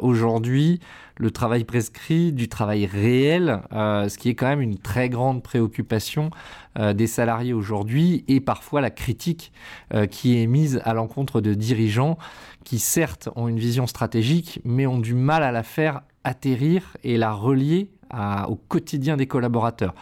aujourd'hui 0.00 0.80
le 1.18 1.30
travail 1.30 1.64
prescrit 1.64 2.32
du 2.32 2.48
travail 2.48 2.86
réel, 2.86 3.60
euh, 3.72 4.08
ce 4.08 4.16
qui 4.16 4.28
est 4.28 4.34
quand 4.34 4.46
même 4.46 4.60
une 4.60 4.78
très 4.78 5.08
grande 5.08 5.42
préoccupation 5.42 6.30
euh, 6.78 6.92
des 6.92 7.08
salariés 7.08 7.52
aujourd'hui 7.52 8.24
et 8.28 8.40
parfois 8.40 8.80
la 8.80 8.90
critique 8.90 9.52
euh, 9.92 10.06
qui 10.06 10.40
est 10.40 10.46
mise 10.46 10.80
à 10.84 10.94
l'encontre 10.94 11.40
de 11.40 11.54
dirigeants 11.54 12.18
qui 12.64 12.78
certes 12.78 13.28
ont 13.34 13.48
une 13.48 13.58
vision 13.58 13.86
stratégique 13.86 14.60
mais 14.64 14.86
ont 14.86 14.98
du 14.98 15.14
mal 15.14 15.42
à 15.42 15.50
la 15.50 15.64
faire 15.64 16.02
atterrir 16.24 16.96
et 17.02 17.16
la 17.16 17.32
relier 17.32 17.90
au 18.48 18.56
quotidien 18.56 19.18
des 19.18 19.26
collaborateurs 19.26 19.94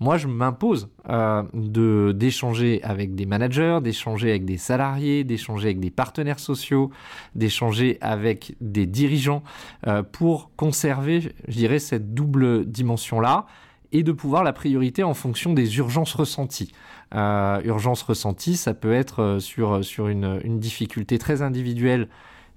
moi, 0.00 0.16
je 0.16 0.28
m'impose 0.28 0.88
euh, 1.08 2.12
d'échanger 2.12 2.80
avec 2.84 3.14
des 3.16 3.26
managers, 3.26 3.80
d'échanger 3.82 4.30
avec 4.30 4.44
des 4.44 4.56
salariés, 4.56 5.24
d'échanger 5.24 5.66
avec 5.66 5.80
des 5.80 5.90
partenaires 5.90 6.38
sociaux, 6.38 6.90
d'échanger 7.34 7.98
avec 8.00 8.54
des 8.60 8.86
dirigeants 8.86 9.42
euh, 9.86 10.04
pour 10.04 10.50
conserver, 10.56 11.32
je 11.48 11.56
dirais, 11.56 11.80
cette 11.80 12.14
double 12.14 12.64
dimension-là 12.66 13.46
et 13.90 14.02
de 14.02 14.12
pouvoir 14.12 14.44
la 14.44 14.52
priorité 14.52 15.02
en 15.02 15.14
fonction 15.14 15.52
des 15.52 15.78
urgences 15.78 16.14
ressenties. 16.14 16.72
Euh, 17.14 17.60
urgences 17.64 18.02
ressenties, 18.02 18.56
ça 18.56 18.74
peut 18.74 18.92
être 18.92 19.22
euh, 19.22 19.40
sur, 19.40 19.84
sur 19.84 20.08
une, 20.08 20.60
difficulté 20.60 21.18
très 21.18 21.42
individuelle 21.42 22.08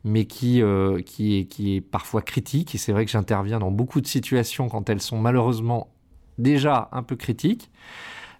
mais 0.03 0.25
qui, 0.25 0.63
qui, 1.05 1.37
est, 1.37 1.45
qui 1.45 1.75
est 1.75 1.81
parfois 1.81 2.23
critique. 2.23 2.73
Et 2.73 2.79
c'est 2.79 2.91
vrai 2.91 3.05
que 3.05 3.11
j'interviens 3.11 3.59
dans 3.59 3.69
beaucoup 3.69 4.01
de 4.01 4.07
situations 4.07 4.67
quand 4.67 4.89
elles 4.89 4.99
sont 4.99 5.19
malheureusement 5.19 5.91
déjà 6.37 6.89
un 6.91 7.03
peu 7.03 7.15
critique. 7.15 7.69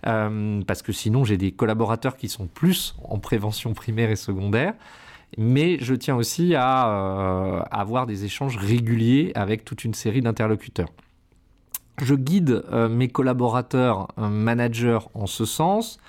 Euh, 0.07 0.61
parce 0.65 0.81
que 0.81 0.91
sinon 0.91 1.23
j'ai 1.23 1.37
des 1.37 1.51
collaborateurs 1.51 2.17
qui 2.17 2.27
sont 2.27 2.47
plus 2.47 2.95
en 3.03 3.19
prévention 3.19 3.73
primaire 3.73 4.09
et 4.09 4.15
secondaire. 4.15 4.73
Mais 5.37 5.77
je 5.79 5.95
tiens 5.95 6.15
aussi 6.15 6.55
à 6.55 6.89
euh, 6.89 7.61
avoir 7.71 8.05
des 8.05 8.25
échanges 8.25 8.57
réguliers 8.57 9.31
avec 9.35 9.63
toute 9.63 9.85
une 9.85 9.93
série 9.93 10.21
d'interlocuteurs. 10.21 10.89
Je 12.01 12.15
guide 12.15 12.63
euh, 12.71 12.89
mes 12.89 13.07
collaborateurs 13.07 14.07
managers 14.17 14.99
en 15.13 15.27
ce 15.27 15.45
sens, 15.45 15.99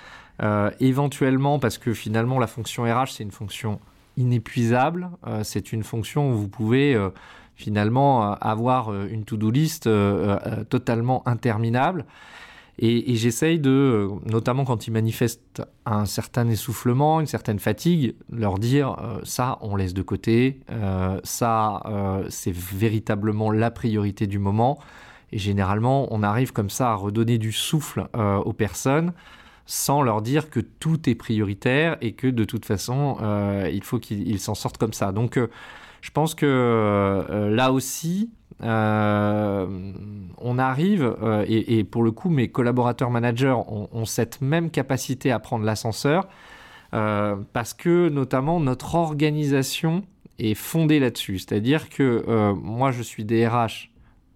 éventuellement 0.81 1.61
parce 1.61 1.79
que 1.79 1.95
finalement 1.95 2.41
la 2.41 2.49
fonction 2.49 2.83
RH 2.83 3.12
c'est 3.12 3.23
une 3.23 3.31
fonction 3.31 3.79
inépuisable, 4.17 5.09
c'est 5.45 5.73
une 5.73 5.85
fonction 5.85 6.33
où 6.33 6.35
vous 6.35 6.49
pouvez 6.49 6.99
finalement 7.54 8.32
euh, 8.32 8.35
avoir 8.40 8.90
euh, 8.90 9.06
une 9.11 9.25
to-do 9.25 9.50
list 9.50 9.87
euh, 9.87 10.64
totalement 10.64 11.26
interminable. 11.26 12.04
Et, 12.78 13.14
j'essaye 13.16 13.59
de, 13.59 14.09
notamment 14.25 14.64
quand 14.64 14.87
ils 14.87 14.92
manifestent 14.92 15.62
un 15.85 16.06
certain 16.06 16.49
essoufflement, 16.49 17.21
une 17.21 17.26
certaine 17.26 17.59
fatigue, 17.59 18.16
leur 18.30 18.59
dire 18.59 18.97
ça, 19.25 19.59
on 19.61 19.76
laisse 19.76 19.92
de 19.92 20.00
côté, 20.00 20.61
ça, 21.23 21.82
c'est 22.30 22.52
véritablement 22.52 23.50
la 23.52 23.71
priorité 23.71 24.26
du 24.26 24.38
moment. 24.38 24.78
Et 25.32 25.38
généralement, 25.38 26.09
on 26.12 26.23
arrive 26.23 26.54
comme 26.54 26.71
ça 26.71 26.92
à 26.92 26.94
redonner 26.94 27.37
du 27.37 27.52
souffle 27.52 28.09
aux 28.14 28.54
personnes 28.54 29.12
sans 29.66 30.00
leur 30.00 30.23
dire 30.23 30.49
que 30.49 30.59
tout 30.59 31.11
est 31.11 31.14
prioritaire 31.14 31.99
et 32.00 32.14
que 32.14 32.26
de 32.26 32.44
toute 32.44 32.64
façon, 32.64 33.18
il 33.71 33.85
faut 33.85 33.99
qu'ils 33.99 34.40
s'en 34.40 34.54
sortent 34.54 34.78
comme 34.78 34.94
ça. 34.94 35.12
Donc, 35.12 35.38
je 36.02 36.11
pense 36.11 36.35
que 36.35 36.44
euh, 36.47 37.49
là 37.49 37.73
aussi, 37.73 38.30
euh, 38.62 39.92
on 40.37 40.59
arrive, 40.59 41.16
euh, 41.23 41.44
et, 41.49 41.85
pour 41.85 42.02
le 42.02 42.11
coup, 42.11 42.28
mes 42.28 42.49
collaborateurs 42.49 43.11
managers 43.11 43.56
ont, 43.66 44.04
cette 44.04 44.40
même 44.40 44.71
capacité 44.71 45.30
à 45.30 45.38
prendre 45.38 45.64
l'ascenseur, 45.64 46.28
parce 46.90 47.73
que 47.73 48.11
notamment 48.11 48.61
notre 48.61 48.97
organisation 48.97 50.04
est 50.38 50.54
fondée 50.54 51.00
là-dessus. 51.00 51.38
C'est-à-dire 51.38 51.88
que 51.88 52.52
moi, 52.52 52.90
je 52.90 53.02
suis 53.02 53.25
DRH 53.25 53.90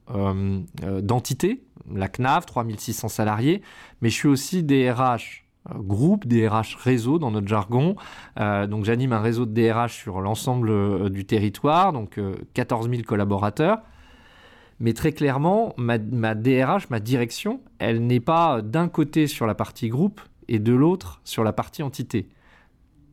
d'entité, 0.09 1.65
la 1.93 2.09
CNAV, 2.09 2.47
3600 2.47 3.09
salariés, 3.09 3.61
mais 4.01 4.09
je 4.09 4.15
suis 4.15 4.29
aussi 4.29 4.63
DRH 4.63 5.46
groupe, 5.75 6.27
DRH 6.27 6.77
réseau 6.77 7.19
dans 7.19 7.31
notre 7.31 7.49
jargon. 7.49 7.97
Euh, 8.39 8.67
donc 8.67 8.85
j'anime 8.85 9.13
un 9.13 9.21
réseau 9.21 9.47
de 9.47 9.53
DRH 9.53 9.95
sur 9.95 10.21
l'ensemble 10.21 10.71
euh, 10.71 11.09
du 11.09 11.25
territoire, 11.25 11.93
donc 11.93 12.21
14 12.55 12.87
euh, 12.87 12.91
000 12.91 13.03
collaborateurs. 13.03 13.79
Mais 14.79 14.93
très 14.93 15.13
clairement, 15.13 15.73
ma, 15.79 15.99
ma 15.99 16.35
DRH, 16.35 16.91
ma 16.91 17.01
direction, 17.01 17.61
elle 17.79 18.07
n'est 18.07 18.21
pas 18.21 18.61
d'un 18.61 18.89
côté 18.89 19.27
sur 19.27 19.47
la 19.47 19.55
partie 19.55 19.89
groupe 19.89 20.21
et 20.49 20.59
de 20.59 20.75
l'autre 20.75 21.21
sur 21.25 21.45
la 21.45 21.53
partie 21.53 21.83
entité. 21.83 22.29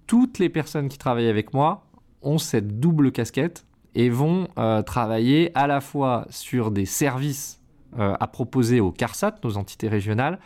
Toutes 0.05 0.39
les 0.39 0.49
personnes 0.49 0.89
qui 0.89 0.97
travaillent 0.97 1.29
avec 1.29 1.53
moi 1.53 1.85
ont 2.21 2.37
cette 2.37 2.79
double 2.79 3.11
casquette 3.11 3.65
et 3.95 4.09
vont 4.09 4.47
travailler 4.85 5.51
à 5.55 5.67
la 5.67 5.79
fois 5.79 6.25
sur 6.29 6.71
des 6.71 6.85
services 6.85 7.61
à 7.97 8.27
proposer 8.27 8.81
aux 8.81 8.91
CARSAT, 8.91 9.35
nos 9.43 9.55
entités 9.55 9.87
régionales, 9.87 10.39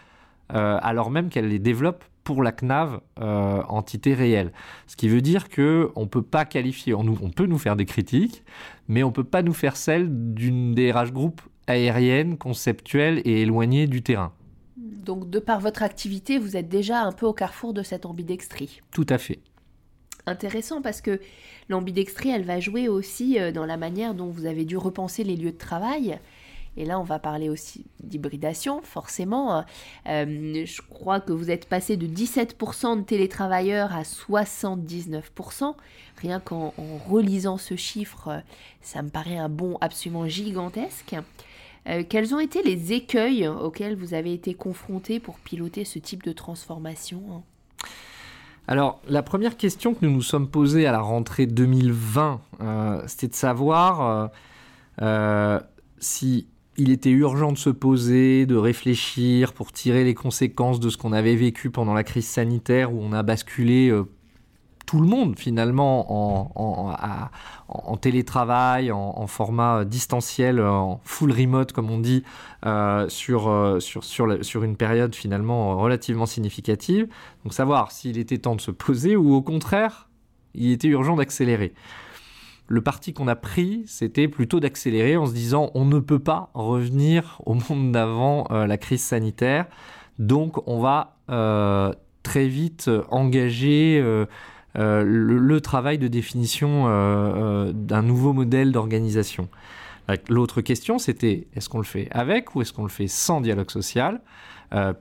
euh, 0.54 0.80
alors 0.82 1.12
même 1.12 1.30
qu'elle 1.30 1.48
les 1.48 1.60
développe 1.60 2.04
pour 2.24 2.44
la 2.44 2.52
CNAV 2.52 3.00
euh, 3.20 3.62
entité 3.68 4.14
réelle. 4.14 4.52
Ce 4.88 4.96
qui 4.96 5.08
veut 5.08 5.22
dire 5.22 5.50
que 5.50 5.92
on 5.96 6.08
peut 6.08 6.22
pas 6.22 6.46
qualifier, 6.46 6.94
on, 6.94 7.06
on, 7.22 7.30
peut 7.30 7.46
nous 7.46 7.58
faire 7.58 7.76
des 7.76 7.86
critiques, 7.86 8.44
mais 8.88 9.04
on 9.04 9.12
peut 9.12 9.24
pas 9.24 9.42
nous 9.42 9.54
faire 9.54 9.78
celle 9.78 10.08
d'une 10.34 10.74
DRH 10.74 11.12
groupe 11.12 11.42
aérienne, 11.68 12.38
conceptuelle 12.38 13.22
et 13.26 13.42
éloignée 13.42 13.88
du 13.88 14.02
terrain. 14.02 14.34
Donc 14.78 15.30
de 15.30 15.40
par 15.40 15.60
votre 15.60 15.84
activité, 15.84 16.38
vous 16.38 16.58
êtes 16.58 16.70
déjà 16.70 17.02
un 17.02 17.12
peu 17.12 17.26
au 17.26 17.34
carrefour 17.34 17.74
de 17.74 17.84
cette 17.84 18.06
ambidextrie. 18.06 18.82
Tout 18.92 19.06
à 19.10 19.18
fait. 19.18 19.40
intéressant 20.26 20.82
parce 20.82 21.00
que 21.00 21.22
l'ambidextrie, 21.70 22.30
elle 22.30 22.44
va 22.44 22.60
jouer 22.60 22.90
aussi 22.90 23.38
dans 23.54 23.66
la 23.66 23.78
manière 23.78 24.14
dont 24.14 24.28
vous 24.28 24.46
avez 24.46 24.66
dû 24.66 24.76
repenser 24.76 25.24
les 25.24 25.38
lieux 25.38 25.54
de 25.54 25.58
travail. 25.58 26.20
Et 26.78 26.86
là, 26.86 27.00
on 27.00 27.04
va 27.04 27.18
parler 27.18 27.50
aussi 27.50 27.86
d'hybridation, 28.04 28.82
forcément. 28.84 29.66
Euh, 30.08 30.66
je 30.66 30.82
crois 30.88 31.20
que 31.20 31.34
vous 31.34 31.50
êtes 31.50 31.68
passé 31.68 31.98
de 31.98 32.06
17% 32.06 33.00
de 33.00 33.02
télétravailleurs 33.02 33.94
à 33.94 34.04
79%. 34.04 35.74
Rien 36.18 36.40
qu'en 36.40 36.74
relisant 37.10 37.58
ce 37.58 37.76
chiffre, 37.76 38.44
ça 38.82 39.02
me 39.02 39.10
paraît 39.10 39.38
un 39.38 39.50
bond 39.50 39.78
absolument 39.82 40.28
gigantesque. 40.28 41.16
Euh, 41.90 42.04
quels 42.08 42.36
ont 42.36 42.40
été 42.40 42.62
les 42.62 42.94
écueils 42.94 43.48
auxquels 43.48 43.96
vous 43.96 44.14
avez 44.14 44.34
été 44.34 44.54
confrontés 44.54 45.20
pour 45.20 45.40
piloter 45.40 45.84
ce 45.84 46.00
type 46.00 46.24
de 46.24 46.32
transformation 46.32 47.44
alors, 48.70 49.00
la 49.08 49.24
première 49.24 49.56
question 49.56 49.94
que 49.94 50.06
nous 50.06 50.12
nous 50.12 50.22
sommes 50.22 50.50
posée 50.50 50.86
à 50.88 50.92
la 50.92 51.00
rentrée 51.00 51.46
2020, 51.46 52.42
euh, 52.60 53.02
c'était 53.08 53.30
de 53.30 53.34
savoir 53.34 54.30
si 56.00 56.48
il 56.78 56.92
était 56.92 57.10
urgent 57.10 57.52
de 57.52 57.58
se 57.58 57.72
poser, 57.72 58.46
de 58.46 58.56
réfléchir 58.56 59.54
pour 59.54 59.72
tirer 59.72 60.04
les 60.04 60.14
conséquences 60.14 60.80
de 60.80 60.90
ce 60.90 60.98
qu'on 60.98 61.12
avait 61.12 61.36
vécu 61.36 61.72
pendant 61.72 61.94
la 61.94 62.04
crise 62.04 62.28
sanitaire 62.28 62.94
où 62.94 63.02
on 63.02 63.14
a 63.14 63.24
basculé 63.24 63.90
euh, 63.90 64.04
tout 64.86 65.02
le 65.02 65.08
monde 65.08 65.38
finalement 65.38 66.96
en, 67.68 67.98
télétravail, 67.98 68.92
en, 68.92 69.28
format 69.28 69.84
distanciel, 69.84 70.62
en 70.62 71.02
full 71.04 71.32
remote 71.32 71.74
comme 71.74 71.92
on 71.92 72.00
dit, 72.00 72.24
euh, 72.66 73.06
euh, 73.06 73.10
sur, 73.10 73.82
sur, 73.82 74.46
sur, 74.46 74.64
une 74.64 74.78
période 74.78 75.14
finalement 75.14 75.78
relativement 75.78 76.26
significative. 76.26 77.08
Donc 77.44 77.54
savoir 77.54 77.92
s'il 77.92 78.18
était 78.18 78.38
temps 78.38 78.56
de 78.56 78.62
se 78.62 78.72
poser 78.72 79.18
ou 79.18 79.34
au 79.34 79.42
contraire, 79.42 80.08
il 80.54 80.72
était 80.72 80.88
urgent 80.88 81.18
d'accélérer 81.18 81.74
le 82.68 82.82
parti 82.82 83.14
qu'on 83.14 83.28
a 83.28 83.36
pris, 83.36 83.84
c'était 83.88 84.28
plutôt 84.28 84.60
d'accélérer 84.60 85.16
en 85.16 85.26
se 85.26 85.34
disant 85.34 85.72
on 85.74 85.86
ne 85.86 86.00
peut 86.00 86.20
pas 86.20 86.50
revenir 86.54 87.42
au 87.46 87.54
monde 87.54 87.92
d'avant 87.92 88.46
euh, 88.52 88.68
la 88.68 88.78
crise 88.78 89.02
sanitaire. 89.02 89.66
Donc 90.20 90.68
on 90.68 90.80
va 90.80 91.16
euh, 91.30 91.94
très 92.24 92.48
vite 92.48 92.90
engager 93.10 94.02
euh, 94.02 94.26
le, 94.76 95.62
travail 95.62 95.98
de 95.98 96.08
définition 96.08 96.86
d'un 97.74 98.02
nouveau 98.04 98.34
modèle 98.34 98.72
d'organisation. 98.72 99.48
L'autre 100.30 100.62
question, 100.62 101.00
c'était 101.00 101.48
est-ce 101.56 101.68
qu'on 101.68 101.80
le 101.80 101.84
fait 101.84 102.08
avec 102.12 102.56
ou 102.56 102.62
est-ce 102.62 102.74
qu'on 102.74 102.84
le 102.84 102.90
fait 102.90 103.08
sans 103.08 103.42
dialogue 103.42 103.72
social? 103.72 104.22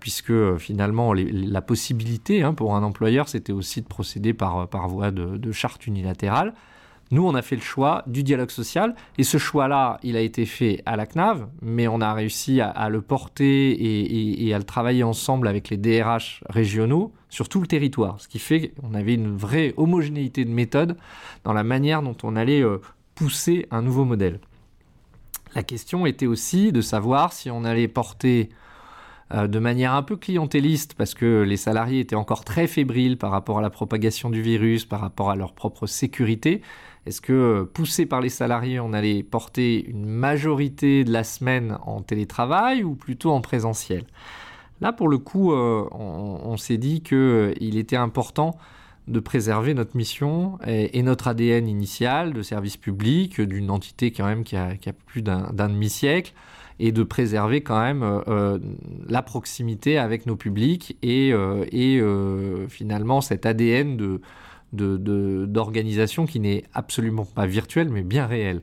Puisque 0.01 0.57
finalement 0.57 1.13
la 1.13 1.61
possibilité 1.61 2.43
hein, 2.43 2.55
pour 2.55 2.75
un 2.75 2.83
employeur, 2.83 3.29
c'était 3.29 3.53
aussi 3.53 3.83
de 3.83 3.87
procéder 3.87 4.33
par 4.33 4.89
voie 4.89 5.11
de 5.11 5.53
charte 5.53 5.87
unilatérale. 5.87 6.55
Nous, 7.13 7.25
on 7.25 7.35
a 7.35 7.43
fait 7.43 7.57
le 7.57 7.63
choix 7.63 8.03
du 8.07 8.25
dialogue 8.25 8.51
social 8.51 8.97
et 9.17 9.23
ce 9.23 9.39
choix-là, 9.39 9.99
il 10.03 10.17
a 10.17 10.21
été 10.21 10.45
fait 10.45 10.83
à 10.87 10.97
la 10.97 11.07
CNAV, 11.07 11.47
mais 11.63 11.87
on 11.87 12.01
a 12.01 12.13
réussi 12.13 12.61
à, 12.61 12.89
le 12.89 13.01
porter 13.01 14.47
et, 14.47 14.53
à 14.53 14.59
le 14.59 14.65
travailler 14.65 15.05
ensemble 15.05 15.47
avec 15.47 15.71
les 15.71 15.77
DRH 15.77 16.43
régionaux 16.49 17.13
sur 17.29 17.49
tout 17.49 17.61
le 17.61 17.67
territoire, 17.69 18.21
ce 18.21 18.29
qui 18.29 18.39
fait 18.39 18.73
qu'on 18.81 18.95
avait 18.95 19.15
une 19.15 19.37
vraie 19.37 19.73
homogénéité 19.77 20.45
de 20.45 20.51
méthode 20.51 20.97
dans 21.45 21.53
la 21.53 21.63
manière 21.63 22.03
dont 22.03 22.17
on 22.23 22.35
allait 22.35 22.63
euh, 22.63 22.81
pousser 23.15 23.67
un 23.71 23.83
nouveau 23.83 24.05
modèle. 24.05 24.41
La 25.55 25.63
question 25.63 26.07
était 26.07 26.27
aussi 26.27 26.73
de 26.73 26.81
savoir 26.81 27.33
si 27.33 27.51
on 27.51 27.65
allait 27.65 27.89
porter 27.89 28.51
de 29.33 29.59
manière 29.59 29.95
un 29.95 30.03
peu 30.03 30.17
clientéliste 30.17 30.95
parce 30.95 31.15
que 31.15 31.43
les 31.43 31.57
salariés 31.57 32.01
étaient 32.01 32.15
encore 32.15 32.45
très 32.45 32.67
fébriles 32.67 33.19
par 33.19 33.33
rapport 33.33 33.59
à 33.59 33.63
la 33.63 33.71
propagation 33.71 34.31
du 34.31 34.41
virus, 34.41 34.85
par 34.85 35.01
rapport 35.01 35.31
à 35.31 35.37
leur 35.37 35.53
propre 35.53 35.87
sécurité, 35.87 36.63
est-ce 37.07 37.21
que, 37.21 37.33
euh, 37.33 37.65
poussé 37.65 38.05
par 38.05 38.21
les 38.21 38.29
salariés, 38.29 38.81
on 38.81 38.93
allait 38.93 39.23
porter 39.23 39.89
une 39.89 40.05
majorité 40.05 41.05
de 41.05 41.13
la 41.13 41.23
semaine 41.23 41.79
en 41.87 42.03
télétravail 42.03 42.83
ou 42.83 42.97
plutôt 42.97 43.31
en 43.31 43.41
présentiel? 43.41 44.05
Là, 44.81 44.93
pour 44.93 45.09
le 45.09 45.19
coup, 45.19 45.53
euh, 45.53 45.89
on, 45.93 46.57
s'est 46.57 46.77
dit 46.77 47.03
qu'il 47.03 47.17
euh, 47.17 47.55
était 47.61 47.97
important 47.97 48.59
de 49.07 49.21
préserver 49.21 49.73
notre 49.73 49.97
mission 49.97 50.59
et, 50.67 51.01
notre 51.03 51.29
ADN 51.29 51.69
initial 51.69 52.33
de 52.33 52.43
service 52.43 52.77
public, 52.77 53.41
d'une 53.41 53.71
entité 53.71 54.11
quand 54.11 54.27
même 54.27 54.43
qui 54.43 54.57
a, 54.57 54.75
plus 55.07 55.23
d'un 55.23 55.53
demi-siècle, 55.53 56.35
et 56.79 56.93
de 56.93 57.03
préserver 57.03 57.63
quand 57.63 57.81
même 57.81 58.23
la 59.09 59.23
proximité 59.23 59.99
avec 59.99 60.27
nos 60.27 60.37
publics 60.37 60.97
et, 61.03 61.31
et 61.31 62.03
finalement 62.69 63.21
cet 63.21 63.47
ADN 63.47 64.19
d'organisation 64.73 66.27
qui 66.27 66.41
n'est 66.41 66.65
absolument 66.75 67.25
pas 67.25 67.47
virtuelle, 67.47 67.89
mais 67.89 68.03
bien 68.03 68.27
réelle. 68.27 68.63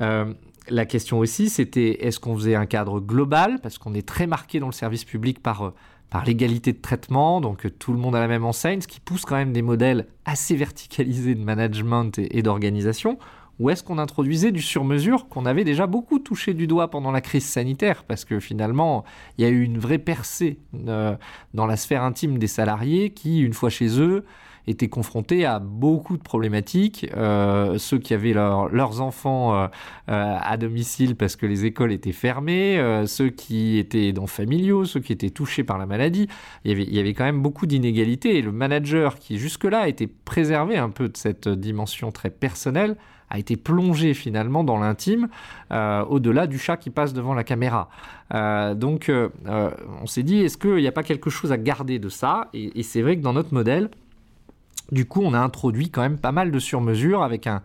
Euh, 0.00 0.32
la 0.68 0.84
question 0.84 1.18
aussi, 1.18 1.48
c'était 1.48 2.06
est-ce 2.06 2.18
qu'on 2.18 2.34
faisait 2.34 2.56
un 2.56 2.66
cadre 2.66 3.00
global, 3.00 3.60
parce 3.62 3.78
qu'on 3.78 3.94
est 3.94 4.06
très 4.06 4.26
marqué 4.26 4.58
dans 4.58 4.66
le 4.66 4.72
service 4.72 5.04
public 5.04 5.40
par, 5.40 5.72
par 6.10 6.24
l'égalité 6.24 6.72
de 6.72 6.80
traitement, 6.80 7.40
donc 7.40 7.66
tout 7.78 7.92
le 7.92 7.98
monde 7.98 8.16
a 8.16 8.20
la 8.20 8.28
même 8.28 8.44
enseigne, 8.44 8.80
ce 8.80 8.88
qui 8.88 9.00
pousse 9.00 9.24
quand 9.24 9.36
même 9.36 9.52
des 9.52 9.62
modèles 9.62 10.08
assez 10.24 10.56
verticalisés 10.56 11.34
de 11.34 11.44
management 11.44 12.18
et, 12.18 12.42
d'organisation, 12.42 13.18
ou 13.58 13.70
est-ce 13.70 13.82
qu'on 13.82 13.98
introduisait 13.98 14.52
du 14.52 14.60
sur-mesure 14.60 15.28
qu'on 15.28 15.46
avait 15.46 15.64
déjà 15.64 15.86
beaucoup 15.86 16.18
touché 16.18 16.52
du 16.52 16.66
doigt 16.66 16.90
pendant 16.90 17.10
la 17.10 17.22
crise 17.22 17.46
sanitaire? 17.46 18.04
Parce 18.04 18.24
que 18.24 18.38
finalement, 18.38 19.04
il 19.38 19.44
y 19.44 19.46
a 19.46 19.50
eu 19.50 19.62
une 19.62 19.78
vraie 19.78 19.98
percée 19.98 20.58
euh, 20.88 21.16
dans 21.54 21.66
la 21.66 21.76
sphère 21.76 22.02
intime 22.02 22.38
des 22.38 22.48
salariés 22.48 23.10
qui, 23.10 23.40
une 23.40 23.54
fois 23.54 23.70
chez 23.70 23.98
eux, 24.00 24.24
étaient 24.66 24.88
confrontés 24.88 25.46
à 25.46 25.58
beaucoup 25.60 26.16
de 26.16 26.22
problématiques. 26.22 27.06
Euh, 27.16 27.78
ceux 27.78 27.98
qui 27.98 28.12
avaient 28.12 28.32
leurs 28.32 29.00
enfants 29.00 29.54
euh, 29.54 29.68
à 30.06 30.56
domicile 30.56 31.14
parce 31.14 31.36
que 31.36 31.46
les 31.46 31.64
écoles 31.64 31.92
étaient 31.92 32.12
fermées, 32.12 33.04
ceux 33.06 33.30
qui 33.30 33.78
étaient 33.78 34.12
dans 34.12 34.26
familiaux, 34.26 34.84
ceux 34.84 34.98
qui 34.98 35.12
étaient 35.12 35.30
touchés 35.30 35.62
par 35.62 35.78
la 35.78 35.86
maladie. 35.86 36.28
Il 36.64 36.72
y 36.72 36.74
avait, 36.74 36.82
il 36.82 36.94
y 36.94 36.98
avait 36.98 37.14
quand 37.14 37.24
même 37.24 37.42
beaucoup 37.42 37.66
d'inégalités. 37.66 38.38
Et 38.38 38.42
le 38.42 38.50
manager 38.52 39.20
qui 39.20 39.38
jusque-là 39.38 39.88
était 39.88 40.08
préservé 40.08 40.76
un 40.76 40.90
peu 40.90 41.08
de 41.08 41.16
cette 41.16 41.48
dimension 41.48 42.10
très 42.10 42.30
personnelle, 42.30 42.96
a 43.30 43.38
été 43.38 43.56
plongé 43.56 44.14
finalement 44.14 44.64
dans 44.64 44.78
l'intime, 44.78 45.28
au-delà 45.70 46.46
du 46.46 46.58
chat 46.58 46.76
qui 46.76 46.90
passe 46.90 47.12
devant 47.12 47.34
la 47.34 47.44
caméra. 47.44 47.88
donc 48.30 49.10
on 49.10 50.06
s'est 50.06 50.22
dit, 50.22 50.38
est-ce 50.38 50.56
qu'il 50.56 50.76
n'y 50.76 50.86
a 50.86 50.92
pas 50.92 51.02
quelque 51.02 51.28
chose 51.30 51.52
à 51.52 51.56
garder 51.56 51.98
de 51.98 52.08
ça? 52.08 52.48
Et 52.54 52.82
c'est 52.82 53.02
vrai 53.02 53.16
que 53.16 53.22
dans 53.22 53.32
notre 53.32 53.52
modèle, 53.52 53.90
du 54.92 55.06
coup, 55.06 55.22
on 55.22 55.34
a 55.34 55.40
introduit 55.40 55.90
quand 55.90 56.02
même 56.02 56.18
pas 56.18 56.32
mal 56.32 56.50
de 56.50 56.58
sur-mesures 56.58 57.22
avec 57.22 57.46
un, 57.46 57.62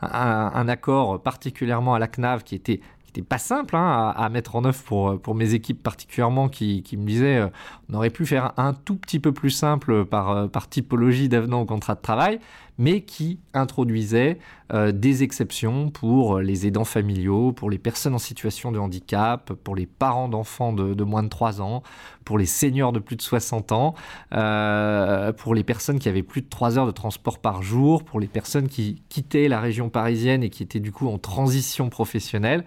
accord 0.00 1.22
particulièrement 1.22 1.94
à 1.94 1.98
la 1.98 2.08
CNAV 2.08 2.42
qui 2.42 2.56
était 2.56 2.80
pas 3.22 3.38
simple 3.38 3.76
hein, 3.76 4.12
à, 4.16 4.28
mettre 4.28 4.56
en 4.56 4.64
œuvre 4.64 4.82
pour, 4.82 5.20
pour 5.20 5.34
mes 5.34 5.54
équipes 5.54 5.82
particulièrement 5.82 6.48
qui, 6.48 6.84
me 6.92 7.06
disaient 7.06 7.38
euh, 7.38 7.48
on 7.88 7.94
aurait 7.94 8.10
pu 8.10 8.26
faire 8.26 8.52
un 8.56 8.74
tout 8.74 8.96
petit 8.96 9.20
peu 9.20 9.32
plus 9.32 9.50
simple 9.50 10.04
par, 10.04 10.30
euh, 10.30 10.46
par 10.48 10.68
typologie 10.68 11.28
d'avenant 11.28 11.60
au 11.60 11.64
contrat 11.64 11.94
de 11.94 12.00
travail, 12.00 12.40
mais 12.78 13.02
qui 13.02 13.38
introduisait 13.52 14.38
euh, 14.72 14.92
des 14.92 15.22
exceptions 15.22 15.90
pour 15.90 16.40
les 16.40 16.66
aidants 16.66 16.84
familiaux, 16.84 17.52
pour 17.52 17.70
les 17.70 17.78
personnes 17.78 18.14
en 18.14 18.18
situation 18.18 18.72
de 18.72 18.78
handicap, 18.78 19.52
pour 19.52 19.76
les 19.76 19.86
parents 19.86 20.28
d'enfants 20.28 20.72
de, 20.72 21.04
moins 21.04 21.22
de 21.22 21.28
3 21.28 21.60
ans, 21.60 21.82
pour 22.24 22.38
les 22.38 22.46
seniors 22.46 22.92
de 22.92 22.98
plus 22.98 23.16
de 23.16 23.22
60 23.22 23.72
ans, 23.72 23.94
pour 24.30 25.54
les 25.54 25.64
personnes 25.64 25.98
qui 25.98 26.08
avaient 26.08 26.22
plus 26.22 26.42
de 26.42 26.48
3 26.48 26.78
heures 26.78 26.86
de 26.86 26.92
transport 26.92 27.38
par 27.38 27.62
jour, 27.62 28.04
pour 28.04 28.20
les 28.20 28.28
personnes 28.28 28.68
qui 28.68 29.02
quittaient 29.08 29.48
la 29.48 29.60
région 29.60 29.88
parisienne 29.88 30.42
et 30.42 30.50
qui 30.50 30.62
étaient 30.62 30.80
du 30.80 30.92
coup 30.92 31.08
en 31.08 31.18
transition 31.18 31.88
professionnelle. 31.90 32.64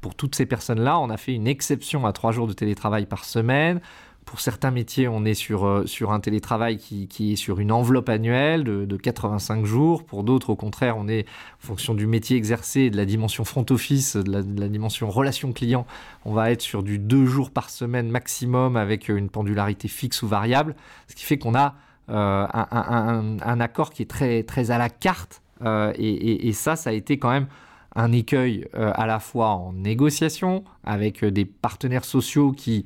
Pour 0.00 0.14
toutes 0.14 0.34
ces 0.34 0.46
personnes-là, 0.46 0.98
on 0.98 1.10
a 1.10 1.16
fait 1.16 1.34
une 1.34 1.46
exception 1.46 2.06
à 2.06 2.12
trois 2.12 2.32
jours 2.32 2.46
de 2.46 2.54
télétravail 2.54 3.04
par 3.06 3.24
semaine. 3.24 3.80
Pour 4.24 4.40
certains 4.40 4.70
métiers, 4.70 5.08
on 5.08 5.24
est 5.24 5.34
sur, 5.34 5.66
euh, 5.66 5.86
sur 5.86 6.12
un 6.12 6.20
télétravail 6.20 6.78
qui, 6.78 7.08
qui, 7.08 7.32
est 7.32 7.36
sur 7.36 7.58
une 7.58 7.72
enveloppe 7.72 8.08
annuelle 8.08 8.62
de, 8.64 8.84
de 8.84 8.96
85 8.96 9.64
jours. 9.64 10.04
Pour 10.04 10.22
d'autres, 10.22 10.50
au 10.50 10.56
contraire, 10.56 10.96
on 10.96 11.08
est 11.08 11.26
en 11.26 11.66
fonction 11.66 11.94
du 11.94 12.06
métier 12.06 12.36
exercé, 12.36 12.90
de 12.90 12.96
la 12.96 13.06
dimension 13.06 13.44
front 13.44 13.66
office, 13.70 14.16
de 14.16 14.30
la, 14.30 14.68
dimension 14.68 15.10
relation 15.10 15.52
client, 15.52 15.86
on 16.24 16.32
va 16.32 16.50
être 16.52 16.62
sur 16.62 16.82
du 16.82 16.98
deux 16.98 17.26
jours 17.26 17.50
par 17.50 17.70
semaine 17.70 18.08
maximum 18.08 18.76
avec 18.76 19.08
une 19.08 19.28
pendularité 19.28 19.88
fixe 19.88 20.22
ou 20.22 20.28
variable. 20.28 20.76
Ce 21.08 21.16
qui 21.16 21.24
fait 21.24 21.38
qu'on 21.38 21.54
a 21.54 21.74
euh, 22.08 22.46
un, 22.52 23.60
accord 23.60 23.90
qui 23.90 24.02
est 24.02 24.10
très, 24.10 24.42
très 24.44 24.70
à 24.70 24.78
la 24.78 24.88
carte. 24.88 25.42
Euh, 25.62 25.92
et, 25.96 26.52
ça, 26.52 26.76
ça 26.76 26.90
a 26.90 26.92
été 26.92 27.18
quand 27.18 27.30
même 27.30 27.46
un 27.94 28.12
écueil 28.12 28.66
euh, 28.74 28.92
à 28.94 29.06
la 29.06 29.18
fois 29.18 29.50
en 29.50 29.72
négociation 29.72 30.64
avec 30.84 31.24
euh, 31.24 31.30
des 31.30 31.44
partenaires 31.44 32.04
sociaux 32.04 32.52
qui, 32.52 32.84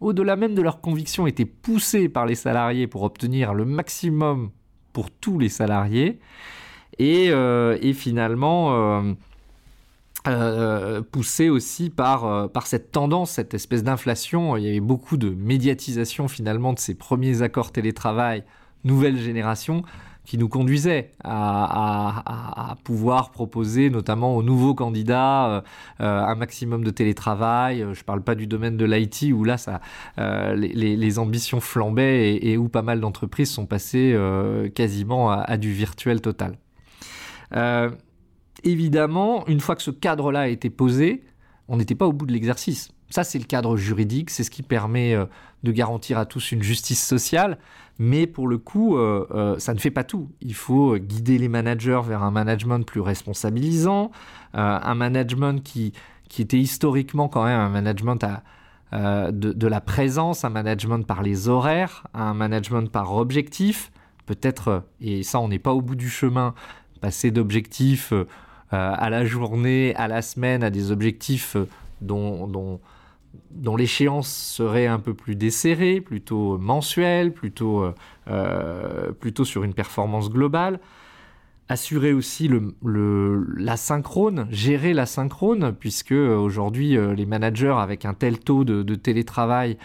au-delà 0.00 0.36
même 0.36 0.54
de 0.54 0.62
leurs 0.62 0.80
convictions, 0.80 1.26
étaient 1.26 1.44
poussés 1.44 2.08
par 2.08 2.26
les 2.26 2.34
salariés 2.34 2.86
pour 2.86 3.02
obtenir 3.02 3.54
le 3.54 3.64
maximum 3.64 4.50
pour 4.92 5.10
tous 5.10 5.38
les 5.38 5.48
salariés, 5.48 6.18
et, 6.98 7.30
euh, 7.30 7.76
finalement 7.94 9.02
poussés 11.12 11.48
aussi 11.48 11.88
par, 11.88 12.50
par 12.50 12.66
cette 12.66 12.92
tendance, 12.92 13.30
cette 13.30 13.54
espèce 13.54 13.82
d'inflation. 13.82 14.56
Il 14.56 14.64
y 14.64 14.68
avait 14.68 14.80
beaucoup 14.80 15.16
de 15.16 15.30
médiatisation 15.30 16.28
finalement 16.28 16.72
de 16.72 16.78
ces 16.78 16.94
premiers 16.94 17.42
accords 17.42 17.72
télétravail 17.72 18.44
nouvelle 18.84 19.18
génération 19.18 19.82
qui 20.30 20.38
nous 20.38 20.48
conduisait 20.48 21.10
à, 21.24 22.76
pouvoir 22.84 23.32
proposer 23.32 23.90
notamment 23.90 24.36
aux 24.36 24.44
nouveaux 24.44 24.76
candidats 24.76 25.48
euh, 25.48 25.60
euh, 26.00 26.22
un 26.22 26.36
maximum 26.36 26.84
de 26.84 26.90
télétravail. 26.92 27.80
Je 27.80 27.98
ne 27.98 28.04
parle 28.04 28.22
pas 28.22 28.36
du 28.36 28.46
domaine 28.46 28.76
de 28.76 28.84
l'IT 28.84 29.32
où 29.34 29.42
là 29.42 29.56
euh, 30.18 30.54
les, 30.54 31.18
ambitions 31.18 31.60
flambaient 31.60 32.36
et, 32.36 32.56
où 32.56 32.68
pas 32.68 32.82
mal 32.82 33.00
d'entreprises 33.00 33.50
sont 33.50 33.66
passées 33.66 34.16
quasiment 34.72 35.32
à, 35.32 35.56
du 35.56 35.72
virtuel 35.72 36.20
total. 36.20 36.56
évidemment, 38.62 39.44
une 39.48 39.58
fois 39.58 39.74
que 39.74 39.82
ce 39.82 39.90
cadre-là 39.90 40.42
a 40.42 40.48
été 40.48 40.70
posé, 40.70 41.24
on 41.66 41.76
n'était 41.76 41.96
pas 41.96 42.06
au 42.06 42.12
bout 42.12 42.26
de 42.26 42.32
l'exercice. 42.32 42.92
Ça, 43.10 43.24
c'est 43.24 43.40
le 43.40 43.46
cadre 43.46 43.76
juridique, 43.76 44.30
c'est 44.30 44.44
ce 44.44 44.52
qui 44.52 44.62
permet 44.62 45.16
de 45.64 45.72
garantir 45.72 46.18
à 46.18 46.24
tous 46.24 46.52
une 46.52 46.62
justice 46.62 47.04
sociale. 47.04 47.58
Mais 48.02 48.26
pour 48.26 48.48
le 48.48 48.56
coup, 48.56 48.96
euh, 48.96 49.26
euh, 49.30 49.58
ça 49.58 49.74
ne 49.74 49.78
fait 49.78 49.90
pas 49.90 50.04
tout. 50.04 50.30
Il 50.40 50.54
faut 50.54 50.96
guider 50.96 51.36
les 51.36 51.48
managers 51.48 52.00
vers 52.02 52.22
un 52.22 52.30
management 52.30 52.80
plus 52.86 53.02
responsabilisant, 53.02 54.10
euh, 54.54 54.78
un 54.82 54.94
management 54.94 55.62
qui, 55.62 55.92
qui 56.30 56.40
était 56.40 56.58
historiquement 56.58 57.28
quand 57.28 57.44
même 57.44 57.60
un 57.60 57.68
management 57.68 58.24
de, 58.92 59.52
de, 59.52 59.66
la 59.66 59.82
présence, 59.82 60.46
un 60.46 60.48
management 60.48 61.06
par 61.06 61.22
les 61.22 61.50
horaires, 61.50 62.06
un 62.14 62.32
management 62.32 62.90
par 62.90 63.14
objectif. 63.14 63.92
Peut-être, 64.24 64.82
et 65.02 65.22
ça 65.22 65.38
on 65.38 65.48
n'est 65.48 65.58
pas 65.58 65.74
au 65.74 65.82
bout 65.82 65.94
du 65.94 66.08
chemin, 66.08 66.54
passer 67.02 67.30
d'objectifs 67.30 68.14
à 68.70 69.10
la 69.10 69.26
journée, 69.26 69.94
à 69.96 70.08
la 70.08 70.22
semaine, 70.22 70.64
à 70.64 70.70
des 70.70 70.90
objectifs 70.90 71.58
dont 72.00 72.80
dont 73.50 73.76
l'échéance 73.76 74.28
serait 74.28 74.86
un 74.86 74.98
peu 74.98 75.14
plus 75.14 75.36
desserrée, 75.36 76.00
plutôt 76.00 76.58
mensuelle, 76.58 77.32
plutôt, 77.32 77.82
euh, 77.82 77.94
euh, 78.28 79.12
plutôt 79.12 79.44
sur 79.44 79.64
une 79.64 79.74
performance 79.74 80.30
globale. 80.30 80.80
Assurer 81.68 82.12
aussi 82.12 82.50
la 82.82 83.76
synchrone, 83.76 84.48
gérer 84.50 84.92
la 84.92 85.06
synchrone, 85.06 85.72
puisque 85.78 86.10
euh, 86.10 86.34
aujourd'hui 86.36 86.96
les 87.14 87.26
managers 87.26 87.76
avec 87.78 88.04
un 88.04 88.14
tel 88.14 88.40
taux 88.40 88.64
de, 88.64 88.94
télétravail 88.96 89.78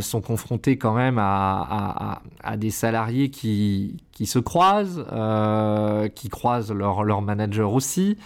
sont 0.00 0.20
confrontés 0.20 0.78
quand 0.78 0.94
même 0.94 1.18
à, 1.18 2.22
des 2.56 2.70
salariés 2.70 3.30
qui, 3.30 3.96
qui 4.12 4.26
se 4.26 4.38
croisent, 4.38 5.04
qui 6.14 6.28
croisent 6.28 6.72
leur, 6.72 7.02
leur 7.02 7.20
aussi 7.72 8.16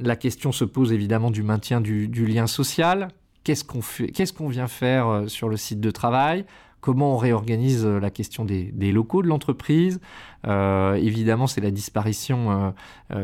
la 0.00 0.16
question 0.16 0.52
se 0.52 0.64
pose 0.64 0.92
évidemment 0.92 1.30
du 1.30 1.42
maintien 1.42 1.80
du, 1.80 2.26
lien 2.26 2.46
social. 2.46 3.08
Qu'est-ce 3.44 3.64
qu'on 3.64 3.80
Qu'est-ce 3.80 4.42
vient 4.48 4.68
faire 4.68 5.08
euh, 5.08 5.26
sur 5.26 5.48
le 5.48 5.56
site 5.56 5.80
de 5.80 5.90
travail? 5.90 6.44
Comment 6.80 7.14
on 7.14 7.16
réorganise 7.16 7.84
euh, 7.84 8.00
la 8.00 8.10
question 8.10 8.44
des, 8.44 8.92
locaux 8.92 9.22
de 9.22 9.28
l'entreprise? 9.28 10.00
Euh, 10.46 10.94
Évidemment, 10.94 11.46
c'est 11.46 11.60
la 11.60 11.70
disparition 11.70 12.74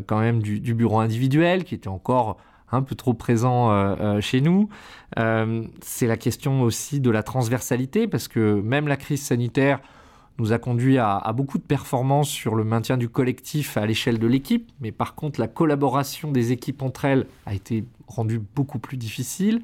quand 0.06 0.20
même 0.20 0.42
du, 0.42 0.74
bureau 0.74 1.00
individuel 1.00 1.64
qui 1.64 1.74
était 1.74 1.88
encore 1.88 2.38
un 2.70 2.82
peu 2.82 2.94
trop 2.94 3.14
présent 3.14 4.20
chez 4.20 4.40
nous. 4.40 4.68
c'est 5.16 6.06
la 6.06 6.16
question 6.16 6.62
aussi 6.62 7.00
de 7.00 7.10
la 7.10 7.22
transversalité 7.22 8.06
parce 8.06 8.28
que 8.28 8.60
même 8.60 8.88
la 8.88 8.96
crise 8.96 9.22
sanitaire 9.22 9.80
nous 10.38 10.52
a 10.52 10.58
conduit 10.58 10.98
à, 10.98 11.32
beaucoup 11.34 11.58
de 11.58 11.62
performances 11.64 12.28
sur 12.28 12.54
le 12.54 12.64
maintien 12.64 12.96
du 12.96 13.08
collectif 13.08 13.76
à 13.76 13.86
l'échelle 13.86 14.18
de 14.18 14.26
l'équipe, 14.26 14.70
mais 14.80 14.92
par 14.92 15.14
contre 15.14 15.40
la 15.40 15.48
collaboration 15.48 16.30
des 16.30 16.52
équipes 16.52 16.82
entre 16.82 17.04
elles 17.04 17.26
a 17.46 17.54
été 17.54 17.84
rendue 18.06 18.40
beaucoup 18.54 18.78
plus 18.78 18.96
difficile. 18.96 19.62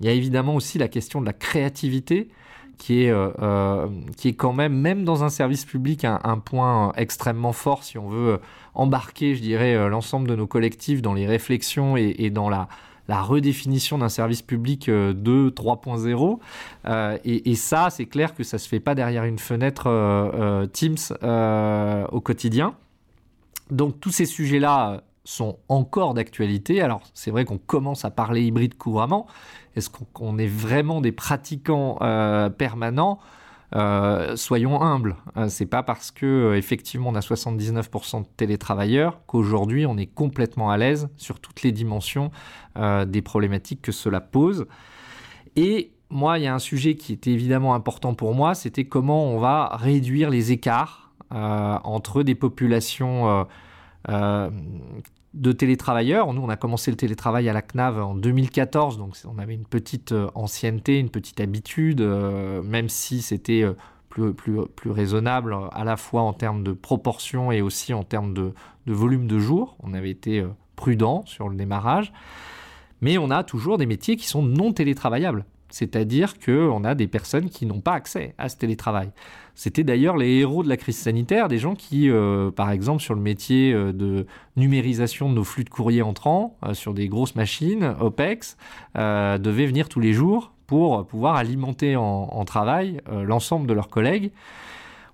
Il 0.00 0.06
y 0.06 0.08
a 0.08 0.12
évidemment 0.12 0.54
aussi 0.54 0.78
la 0.78 0.88
question 0.88 1.20
de 1.20 1.26
la 1.26 1.32
créativité, 1.32 2.28
qui 2.76 3.04
est, 3.04 3.10
euh, 3.10 3.30
euh, 3.40 3.88
qui 4.16 4.28
est 4.28 4.34
quand 4.34 4.52
même, 4.52 4.74
même 4.74 5.04
dans 5.04 5.24
un 5.24 5.30
service 5.30 5.64
public, 5.64 6.04
un, 6.04 6.38
point 6.38 6.92
extrêmement 6.96 7.52
fort 7.52 7.84
si 7.84 7.96
on 7.96 8.08
veut 8.08 8.38
embarquer, 8.74 9.34
je 9.34 9.40
dirais, 9.40 9.74
euh, 9.74 9.88
l'ensemble 9.88 10.28
de 10.28 10.36
nos 10.36 10.46
collectifs 10.46 11.00
dans 11.00 11.14
les 11.14 11.26
réflexions 11.26 11.96
et 11.96 12.30
dans 12.30 12.50
la, 12.50 12.68
la 13.08 13.22
redéfinition 13.22 13.98
d'un 13.98 14.08
service 14.08 14.42
public 14.42 14.86
2, 14.86 14.92
euh, 14.92 15.50
3.0. 15.50 16.38
Euh, 16.86 17.18
et, 17.24 17.54
ça, 17.54 17.90
c'est 17.90 18.06
clair 18.06 18.34
que 18.34 18.42
ça 18.42 18.56
ne 18.56 18.60
se 18.60 18.68
fait 18.68 18.80
pas 18.80 18.94
derrière 18.94 19.24
une 19.24 19.38
fenêtre 19.38 19.84
euh, 19.86 20.66
Teams 20.66 20.96
au 22.12 22.20
quotidien. 22.20 22.74
Donc 23.70 24.00
tous 24.00 24.10
ces 24.10 24.26
sujets-là 24.26 25.02
sont 25.24 25.58
encore 25.68 26.14
d'actualité. 26.14 26.80
Alors 26.80 27.02
c'est 27.14 27.32
vrai 27.32 27.44
qu'on 27.44 27.58
commence 27.58 28.04
à 28.04 28.10
parler 28.10 28.42
hybride 28.42 28.76
couramment. 28.76 29.26
Est-ce 29.74 29.90
qu'on 29.90 30.38
est 30.38 30.46
vraiment 30.46 31.00
des 31.00 31.12
pratiquants 31.12 31.98
permanents? 32.58 33.18
Euh, 33.74 34.36
soyons 34.36 34.80
humbles. 34.80 35.16
Euh, 35.36 35.48
c'est 35.48 35.66
pas 35.66 35.82
parce 35.82 36.10
que 36.10 36.26
euh, 36.26 36.56
effectivement 36.56 37.10
on 37.10 37.14
a 37.14 37.20
79% 37.20 38.22
de 38.22 38.26
télétravailleurs 38.36 39.20
qu'aujourd'hui 39.26 39.86
on 39.86 39.96
est 39.96 40.06
complètement 40.06 40.70
à 40.70 40.76
l'aise 40.76 41.08
sur 41.16 41.40
toutes 41.40 41.62
les 41.62 41.72
dimensions 41.72 42.30
des 43.06 43.22
problématiques 43.22 43.80
que 43.80 43.90
cela 43.90 44.20
pose. 44.20 44.66
Et 45.56 45.92
moi, 46.10 46.38
il 46.38 46.44
y 46.44 46.46
a 46.46 46.54
un 46.54 46.58
sujet 46.58 46.94
qui 46.94 47.14
était 47.14 47.30
évidemment 47.30 47.74
important 47.74 48.12
pour 48.12 48.34
moi, 48.34 48.54
c'était 48.54 48.84
comment 48.84 49.24
on 49.24 49.38
va 49.38 49.70
réduire 49.76 50.28
les 50.28 50.52
écarts 50.52 51.10
entre 51.30 52.22
des 52.22 52.34
populations 52.34 53.46
de 55.36 55.52
télétravailleurs. 55.52 56.32
Nous, 56.32 56.42
on 56.42 56.48
a 56.48 56.56
commencé 56.56 56.90
le 56.90 56.96
télétravail 56.96 57.48
à 57.48 57.52
la 57.52 57.62
CNAV 57.62 57.98
en 58.00 58.14
2014, 58.14 58.98
donc 58.98 59.16
on 59.26 59.38
avait 59.38 59.54
une 59.54 59.66
petite 59.66 60.12
euh, 60.12 60.30
ancienneté, 60.34 60.98
une 60.98 61.10
petite 61.10 61.40
habitude, 61.40 62.00
euh, 62.00 62.62
même 62.62 62.88
si 62.88 63.22
c'était 63.22 63.62
euh, 63.62 63.74
plus, 64.32 64.90
raisonnable 64.90 65.54
à 65.72 65.84
la 65.84 65.96
fois 65.96 66.22
en 66.22 66.32
termes 66.32 66.64
de 66.64 66.72
proportion 66.72 67.52
et 67.52 67.60
aussi 67.60 67.92
en 67.92 68.02
termes 68.02 68.32
de, 68.32 68.52
de 68.86 68.92
volume 68.94 69.26
de 69.26 69.38
jours. 69.38 69.76
On 69.82 69.92
avait 69.92 70.10
été 70.10 70.44
prudent 70.74 71.22
sur 71.26 71.50
le 71.50 71.56
démarrage. 71.56 72.12
Mais 73.02 73.18
on 73.18 73.30
a 73.30 73.44
toujours 73.44 73.76
des 73.76 73.84
métiers 73.84 74.16
qui 74.16 74.26
sont 74.26 74.42
non 74.42 74.72
télétravaillables. 74.72 75.44
C'est-à-dire 75.76 76.38
qu'on 76.38 76.84
a 76.84 76.94
des 76.94 77.06
personnes 77.06 77.50
qui 77.50 77.66
n'ont 77.66 77.82
pas 77.82 77.92
accès 77.92 78.34
à 78.38 78.48
ce 78.48 78.56
télétravail. 78.56 79.10
C'était 79.54 79.84
d'ailleurs 79.84 80.16
les 80.16 80.38
héros 80.38 80.62
de 80.62 80.70
la 80.70 80.78
crise 80.78 80.96
sanitaire, 80.96 81.48
des 81.48 81.58
gens 81.58 81.74
qui, 81.74 82.08
euh, 82.08 82.50
par 82.50 82.70
exemple, 82.70 83.02
sur 83.02 83.14
le 83.14 83.20
métier 83.20 83.74
euh, 83.74 83.92
de 83.92 84.24
numérisation 84.56 85.28
de 85.28 85.34
nos 85.34 85.44
flux 85.44 85.64
de 85.64 85.68
courrier 85.68 86.00
entrants, 86.00 86.56
euh, 86.64 86.72
sur 86.72 86.94
des 86.94 87.08
grosses 87.08 87.34
machines, 87.34 87.94
OPEX, 88.00 88.56
devaient 88.94 89.66
venir 89.66 89.90
tous 89.90 90.00
les 90.00 90.14
jours 90.14 90.52
pour 90.66 91.06
pouvoir 91.06 91.36
alimenter 91.36 91.94
en, 91.94 92.44
travail 92.46 93.02
l'ensemble 93.12 93.66
de 93.66 93.74
leurs 93.74 93.88
collègues. 93.88 94.32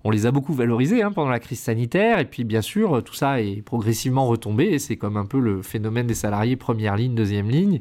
On 0.05 0.11
les 0.11 0.27
a 0.27 0.31
beaucoup 0.31 0.55
valorisés 0.55 1.03
hein, 1.03 1.11
pendant 1.11 1.31
la 1.31 1.41
crise 1.41 1.61
sanitaire, 1.61 2.21
et 2.21 2.25
puis 2.25 2.45
bien 2.45 2.63
sûr, 2.63 3.03
tout 3.03 3.15
ça 3.15 3.41
est 3.41 3.63
progressivement 3.63 4.27
retombé, 4.27 4.67
et 4.67 4.79
c'est 4.79 4.97
comme 4.97 5.17
un 5.17 5.27
peu 5.27 5.41
le 5.41 5.61
phénomène 5.61 6.07
des 6.07 6.15
salariés 6.15 6.55
première 6.55 6.97
ligne, 6.97 7.15
deuxième 7.17 7.51
ligne 7.51 7.81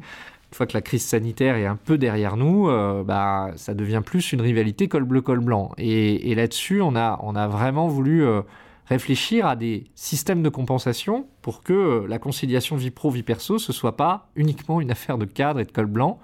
une 0.52 0.58
fois 0.58 0.68
que 0.68 0.74
la 0.74 0.82
crise 0.82 1.06
sanitaire 1.06 1.56
est 1.56 1.66
un 1.66 1.78
peu 1.78 1.98
derrière 1.98 2.36
nous, 2.36 2.68
euh, 2.68 3.04
bah, 3.04 3.52
ça 3.56 3.74
devient 3.74 4.02
plus 4.06 4.34
une 4.34 4.42
rivalité 4.42 4.90
col 4.90 5.06
bleu 5.06 5.22
col 5.22 5.40
blanc. 5.40 5.72
Et, 5.78 6.36
là-dessus, 6.36 6.82
on 6.82 6.94
a, 6.94 7.18
on 7.24 7.38
a 7.38 7.48
vraiment 7.48 7.88
voulu 7.88 8.26
euh, 8.26 8.42
réfléchir 8.86 9.46
à 9.46 9.56
des 9.56 9.86
systèmes 9.96 10.44
de 10.44 10.50
compensation 10.50 11.26
pour 11.42 11.64
que 11.64 11.72
euh, 11.72 12.06
la 12.06 12.20
conciliation 12.20 12.76
vie 12.76 12.92
pro 12.92 13.10
vie 13.10 13.24
perso 13.24 13.60
ce 13.60 13.72
soit 13.72 13.96
pas 13.96 14.30
uniquement 14.36 14.82
une 14.82 14.92
affaire 14.92 15.18
de 15.18 15.24
cadre 15.24 15.62
et 15.62 15.66
de 15.66 15.72
col 15.72 15.86
blanc. 15.86 16.20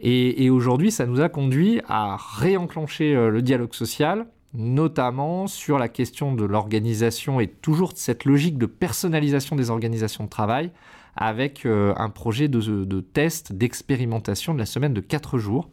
Et, 0.00 0.48
aujourd'hui, 0.48 0.90
ça 0.90 1.04
nous 1.04 1.20
a 1.20 1.28
conduit 1.28 1.82
à 1.86 2.16
réenclencher 2.38 3.14
le 3.14 3.42
dialogue 3.42 3.74
social, 3.74 4.26
notamment 4.54 5.46
sur 5.46 5.78
la 5.78 5.88
question 5.88 6.32
de 6.32 6.44
l'organisation 6.44 7.40
et 7.40 7.48
toujours 7.48 7.92
cette 7.94 8.24
logique 8.24 8.56
de 8.56 8.66
personnalisation 8.66 9.56
des 9.56 9.70
organisations 9.70 10.24
de 10.24 10.28
travail 10.28 10.70
avec 11.16 11.66
euh, 11.66 11.92
un 11.96 12.08
projet 12.08 12.48
de, 12.48 13.00
test, 13.00 13.52
d'expérimentation 13.52 14.54
de 14.54 14.58
la 14.58 14.66
semaine 14.66 14.94
de 14.94 15.00
4 15.00 15.38
jours, 15.38 15.68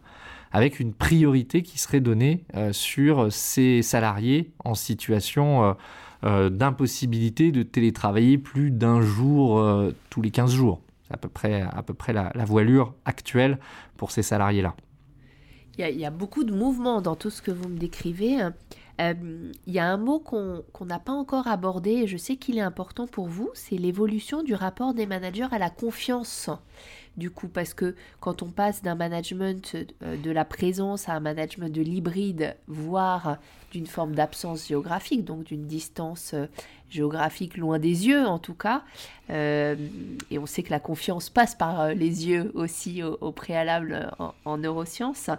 avec 0.51 0.79
une 0.79 0.93
priorité 0.93 1.61
qui 1.61 1.79
serait 1.79 2.01
donnée 2.01 2.43
euh, 2.55 2.73
sur 2.73 3.31
ces 3.31 3.81
salariés 3.81 4.51
en 4.65 4.75
situation 4.75 5.75
euh, 6.23 6.49
d'impossibilité 6.49 7.51
de 7.51 7.63
télétravailler 7.63 8.37
plus 8.37 8.71
d'un 8.71 9.01
jour 9.01 9.63
tous 10.09 10.21
les 10.21 10.31
15 10.31 10.51
jours. 10.51 10.81
C'est 11.07 11.13
à 11.13 11.17
peu 11.17 11.29
près, 11.29 11.61
à 11.61 11.81
peu 11.83 11.93
près 11.93 12.13
la, 12.13 12.31
voilure 12.45 12.93
actuelle 13.05 13.59
pour 13.97 14.11
ces 14.11 14.21
salariés-là. 14.21 14.75
Il 15.77 15.99
y, 15.99 16.05
a 16.05 16.11
beaucoup 16.11 16.43
de 16.43 16.53
mouvements 16.53 17.01
dans 17.01 17.15
tout 17.15 17.29
ce 17.29 17.41
que 17.41 17.51
vous 17.51 17.69
me 17.69 17.77
décrivez. 17.77 18.41
Euh, 19.01 19.51
il 19.65 19.73
y 19.73 19.79
a 19.79 19.85
un 19.85 19.97
mot 19.97 20.19
qu'on 20.19 20.85
n'a 20.85 20.99
pas 20.99 21.13
encore 21.13 21.47
abordé 21.47 21.91
et 21.91 22.07
je 22.07 22.17
sais 22.17 22.35
qu'il 22.35 22.57
est 22.57 22.61
important 22.61 23.07
pour 23.07 23.27
vous, 23.27 23.49
c'est 23.53 23.77
l'évolution 23.77 24.43
du 24.43 24.53
rapport 24.53 24.93
des 24.93 25.05
managers 25.05 25.47
à 25.51 25.57
la 25.57 25.69
confiance. 25.69 26.49
Du 27.17 27.29
coup, 27.29 27.47
parce 27.47 27.73
que 27.73 27.95
quand 28.19 28.41
on 28.41 28.47
passe 28.47 28.81
d'un 28.81 28.95
management 28.95 29.75
euh, 29.75 30.15
de 30.15 30.31
la 30.31 30.45
présence 30.45 31.09
à 31.09 31.13
un 31.13 31.19
management 31.19 31.69
de 31.69 31.81
l'hybride, 31.81 32.55
voire 32.67 33.37
d'une 33.71 33.87
forme 33.87 34.13
d'absence 34.15 34.67
géographique, 34.67 35.25
donc 35.25 35.43
d'une 35.43 35.65
distance 35.65 36.33
euh, 36.33 36.45
géographique 36.89 37.57
loin 37.57 37.79
des 37.79 38.07
yeux 38.07 38.25
en 38.25 38.39
tout 38.39 38.53
cas, 38.53 38.83
euh, 39.29 39.75
et 40.29 40.39
on 40.39 40.45
sait 40.45 40.63
que 40.63 40.71
la 40.71 40.79
confiance 40.79 41.29
passe 41.29 41.55
par 41.55 41.89
les 41.89 42.27
yeux 42.27 42.51
aussi 42.53 43.01
au, 43.03 43.31
préalable 43.31 44.11
en, 44.43 44.57
neurosciences, 44.57 45.29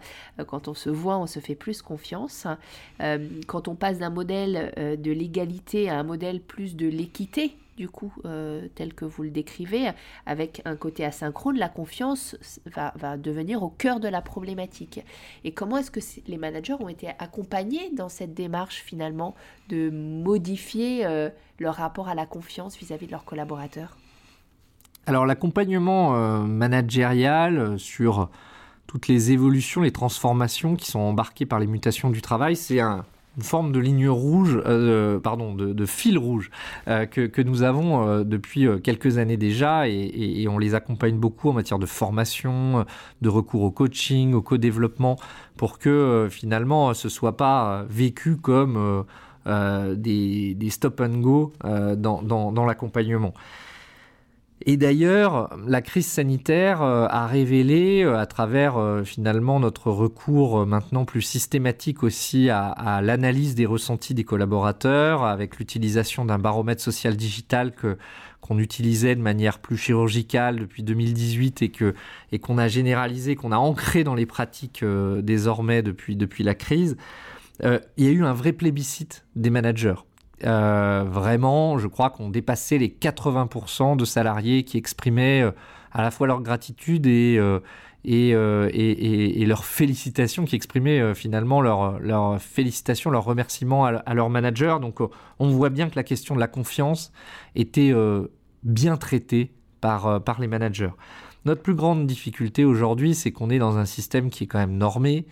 quand 0.47 0.69
on 0.69 0.75
se 0.75 0.89
voit, 0.89 1.19
on 1.19 1.27
se 1.27 1.41
fait 1.41 1.55
plus 1.55 1.83
confiance. 1.83 2.47
quand 3.47 3.69
on 3.69 3.75
passe 3.75 3.99
d'un 3.99 4.09
modèle 4.09 4.73
de 4.79 5.13
l'égalité 5.13 5.91
à 5.91 5.99
un 5.99 6.05
modèle 6.05 6.41
plus 6.41 6.75
de 6.75 6.87
l'équité, 6.87 7.55
du 7.77 7.89
coup, 7.89 8.13
euh, 8.25 8.69
tel 8.75 8.95
que 8.95 9.05
vous 9.05 9.23
le 9.23 9.31
décrivez, 9.31 9.91
avec 10.27 10.63
un 10.65 10.77
côté 10.77 11.05
asynchrone, 11.05 11.57
la 11.59 11.69
confiance 11.69 12.37
va, 12.67 13.17
devenir 13.17 13.63
au 13.63 13.71
cœur 13.71 14.01
de 14.01 14.09
la 14.09 14.21
problématique. 14.23 15.01
Et 15.45 15.53
comment 15.53 15.79
est-ce 15.79 15.91
que 15.91 16.01
les 16.27 16.37
managers 16.37 16.75
ont 16.75 16.89
été 16.89 17.09
accompagnés 17.19 17.91
dans 17.95 18.09
cette 18.09 18.35
démarche 18.35 18.83
finalement 18.83 19.35
de 19.69 19.91
modifier 19.91 21.07
euh, 21.07 21.31
leur 21.59 21.77
rapport 21.77 22.09
à 22.09 22.15
la 22.15 22.27
confiance 22.27 22.77
vis-à-vis 22.77 23.07
de 23.07 23.13
leurs 23.13 23.25
collaborateurs? 23.25 23.97
Alors 25.07 25.27
l'accompagnement 25.27 26.15
euh, 26.15 26.39
managérial 26.41 27.79
sur 27.79 28.31
toutes 28.87 29.09
les 29.09 29.33
évolutions, 29.33 29.81
les 29.81 29.91
transformations 29.91 30.77
qui 30.77 30.91
sont 30.91 31.01
embarquées 31.01 31.47
par 31.47 31.59
les 31.59 31.67
mutations 31.67 32.11
du 32.11 32.21
travail, 32.21 32.55
c'est 32.57 32.81
un, 32.81 33.05
une 33.37 33.43
forme 33.43 33.73
de 33.73 33.81
ligne 33.81 34.09
rouge, 34.09 34.61
euh, 34.67 35.19
pardon, 35.19 35.55
de, 35.55 35.87
fil 35.87 36.19
rouge 36.19 36.51
euh, 36.89 37.07
que, 37.07 37.43
nous 37.43 37.63
avons 37.63 38.07
euh, 38.07 38.25
depuis 38.25 38.67
quelques 38.83 39.19
années 39.19 39.39
déjà 39.39 39.89
et, 39.89 40.47
on 40.49 40.59
les 40.59 40.75
accompagne 40.75 41.17
beaucoup 41.17 41.49
en 41.49 41.53
matière 41.55 41.79
de 41.79 41.87
formation, 41.87 42.85
de 43.23 43.29
recours 43.29 43.63
au 43.63 43.71
coaching, 43.71 44.35
au 44.35 44.43
co-développement 44.43 45.17
pour 45.57 45.79
que 45.79 46.29
finalement 46.31 46.93
ce 46.95 47.09
soit 47.09 47.37
pas 47.37 47.85
vécu 47.89 48.37
comme 48.37 49.05
des, 49.47 50.69
stop 50.71 51.01
and 51.01 51.21
go 51.21 51.53
dans 51.63 52.65
l'accompagnement. 52.67 53.33
Et 54.65 54.77
d'ailleurs, 54.77 55.57
la 55.67 55.83
crise 55.83 56.07
sanitaire 56.07 56.83
euh, 56.83 57.07
a 57.09 57.27
révélé, 57.27 58.03
euh, 58.03 58.19
à 58.19 58.27
travers 58.27 58.77
euh, 58.77 59.03
finalement 59.03 59.59
notre 59.59 59.91
recours 59.91 60.67
maintenant 60.67 61.05
plus 61.05 61.23
systématique 61.23 62.03
aussi 62.03 62.49
à, 62.51 63.01
l'analyse 63.03 63.55
des 63.55 63.67
ressentis 63.67 64.15
des 64.15 64.25
collaborateurs, 64.25 65.25
avec 65.25 65.59
l'utilisation 65.59 66.25
d'un 66.25 66.39
baromètre 66.39 66.83
social 66.83 67.17
digital 67.17 67.75
que 67.75 67.97
qu'on 68.41 68.59
utilisait 68.59 69.15
de 69.15 69.21
manière 69.21 69.61
plus 69.61 69.77
chirurgicale 69.77 70.59
depuis 70.59 70.83
2018 70.83 71.63
et 71.63 71.69
que 71.69 71.95
et 72.33 72.41
qu'on 72.41 72.59
a 72.59 72.67
généralisé, 72.67 73.37
qu'on 73.37 73.53
a 73.53 73.57
ancré 73.57 74.03
dans 74.03 74.17
les 74.17 74.27
pratiques 74.27 74.85
désormais 74.85 75.83
depuis 75.83 76.17
depuis 76.17 76.43
la 76.43 76.57
crise. 76.57 76.97
il 77.63 78.05
y 78.05 78.09
a 78.09 78.11
eu 78.11 78.25
un 78.25 78.33
vrai 78.33 78.53
plébiscite 78.53 79.25
des 79.37 79.51
managers 79.51 79.95
euh, 80.45 81.05
vraiment, 81.07 81.79
je 81.79 81.87
crois 81.87 82.11
qu'on 82.11 82.31
dépassait 82.31 82.79
les 82.79 82.89
80% 82.89 83.97
de 83.97 84.05
salariés 84.05 84.65
qui 84.65 84.79
exprimaient 84.79 85.43
euh, 85.43 85.51
à 85.93 86.03
la 86.03 86.11
fois 86.11 86.27
leur 86.27 86.41
gratitude 86.41 87.07
et, 87.07 87.37
euh, 87.39 87.61
et, 88.05 88.31
et, 88.31 89.47
leur 89.47 89.65
félicitation, 89.65 90.45
qui 90.45 90.57
exprimaient 90.57 91.15
finalement 91.15 91.61
leur, 91.61 92.01
leur 92.01 92.41
félicitations, 92.41 93.11
leur 93.11 93.25
remerciement 93.25 93.85
à, 93.85 94.15
leur 94.15 94.31
manager. 94.31 94.81
Donc 94.81 94.99
on 95.39 95.49
voit 95.51 95.71
bien 95.71 95.89
que 95.89 95.97
la 95.97 96.03
question 96.03 96.35
de 96.35 96.41
la 96.41 96.49
confiance 96.49 97.13
était 97.55 97.93
bien 98.65 98.97
traitée 98.97 99.53
par 99.81 100.41
les 100.41 100.49
managers. 100.49 100.91
Notre 101.45 101.63
plus 101.63 101.75
grande 101.75 102.07
difficulté 102.07 102.65
aujourd'hui, 102.65 103.15
c'est 103.15 103.33
qu'on 103.33 103.51
est 103.51 103.59
dans 103.59 103.77
un 103.77 103.85
système 103.85 104.31
qui 104.31 104.45
est 104.45 104.47
quand 104.47 104.61
même 104.61 104.77
normé, 104.77 105.27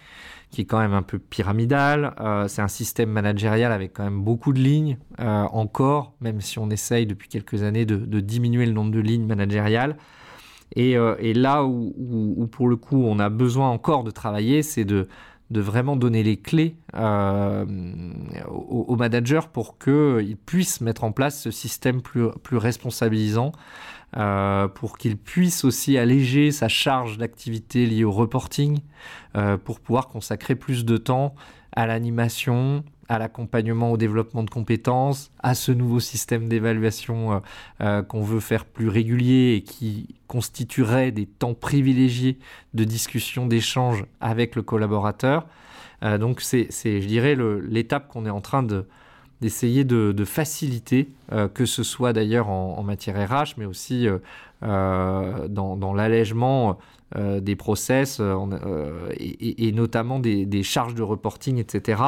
qui 0.50 0.62
est 0.62 0.64
quand 0.64 0.80
même 0.80 0.94
un 0.94 1.02
peu 1.02 1.18
pyramidal. 1.18 2.14
Euh, 2.20 2.48
c'est 2.48 2.62
un 2.62 2.68
système 2.68 3.10
managérial 3.10 3.72
avec 3.72 3.94
quand 3.94 4.04
même 4.04 4.22
beaucoup 4.22 4.52
de 4.52 4.58
lignes, 4.58 4.98
euh, 5.20 5.44
encore, 5.52 6.14
même 6.20 6.40
si 6.40 6.58
on 6.58 6.70
essaye 6.70 7.06
depuis 7.06 7.28
quelques 7.28 7.62
années 7.62 7.86
de, 7.86 8.20
diminuer 8.20 8.66
le 8.66 8.72
nombre 8.72 8.90
de 8.90 9.00
lignes 9.00 9.26
managériales. 9.26 9.96
Et, 10.76 10.96
euh, 10.96 11.16
là 11.34 11.64
où, 11.64 12.48
pour 12.52 12.68
le 12.68 12.76
coup, 12.76 13.02
on 13.04 13.18
a 13.18 13.28
besoin 13.28 13.70
encore 13.70 14.04
de 14.04 14.10
travailler, 14.10 14.62
c'est 14.62 14.84
de, 14.84 15.08
vraiment 15.50 15.96
donner 15.96 16.22
les 16.22 16.36
clés 16.36 16.76
aux, 18.48 18.96
managers 18.96 19.48
pour 19.52 19.78
qu'ils 19.78 20.36
puissent 20.36 20.80
mettre 20.80 21.02
en 21.02 21.10
place 21.10 21.40
ce 21.40 21.50
système 21.50 22.02
plus, 22.02 22.28
plus 22.42 22.56
responsabilisant 22.56 23.50
euh, 24.16 24.66
pour 24.66 24.98
qu'il 24.98 25.16
puisse 25.16 25.64
aussi 25.64 25.96
alléger 25.96 26.50
sa 26.50 26.66
charge 26.66 27.16
d'activité 27.16 27.86
liée 27.86 28.02
au 28.02 28.10
reporting, 28.10 28.80
euh, 29.36 29.56
pour 29.56 29.78
pouvoir 29.78 30.08
consacrer 30.08 30.56
plus 30.56 30.84
de 30.84 30.96
temps 30.96 31.34
à 31.72 31.86
l'animation, 31.86 32.82
à 33.08 33.20
l'accompagnement 33.20 33.92
au 33.92 33.96
développement 33.96 34.42
de 34.42 34.50
compétences, 34.50 35.30
à 35.42 35.54
ce 35.54 35.70
nouveau 35.70 36.00
système 36.00 36.48
d'évaluation 36.48 37.40
euh, 37.80 38.02
qu'on 38.02 38.22
veut 38.22 38.40
faire 38.40 38.64
plus 38.64 38.88
régulier 38.88 39.54
et 39.54 39.62
qui 39.62 40.08
constituerait 40.26 41.12
des 41.12 41.26
temps 41.26 41.54
privilégiés 41.54 42.38
de 42.74 42.82
discussion, 42.82 43.46
d'échange 43.46 44.04
avec 44.20 44.56
le 44.56 44.62
collaborateur. 44.62 45.46
donc 46.02 46.40
c'est, 46.40 46.68
je 46.72 47.06
dirais, 47.06 47.36
l'étape 47.62 48.08
qu'on 48.08 48.26
est 48.26 48.30
en 48.30 48.40
train 48.40 48.62
de, 48.62 48.86
d'essayer 49.40 49.84
de, 49.84 50.24
faciliter, 50.24 51.08
euh, 51.32 51.48
que 51.48 51.64
ce 51.64 51.82
soit 51.82 52.12
d'ailleurs 52.12 52.48
en, 52.48 52.82
matière 52.82 53.16
RH, 53.16 53.54
mais 53.56 53.64
aussi 53.64 54.06
euh, 54.06 54.18
euh, 54.62 55.48
dans, 55.48 55.94
l'allègement 55.94 56.78
des 57.16 57.56
process 57.56 58.20
et, 59.18 59.72
notamment 59.72 60.20
des, 60.20 60.62
charges 60.62 60.94
de 60.94 61.02
reporting, 61.02 61.58
etc., 61.58 62.02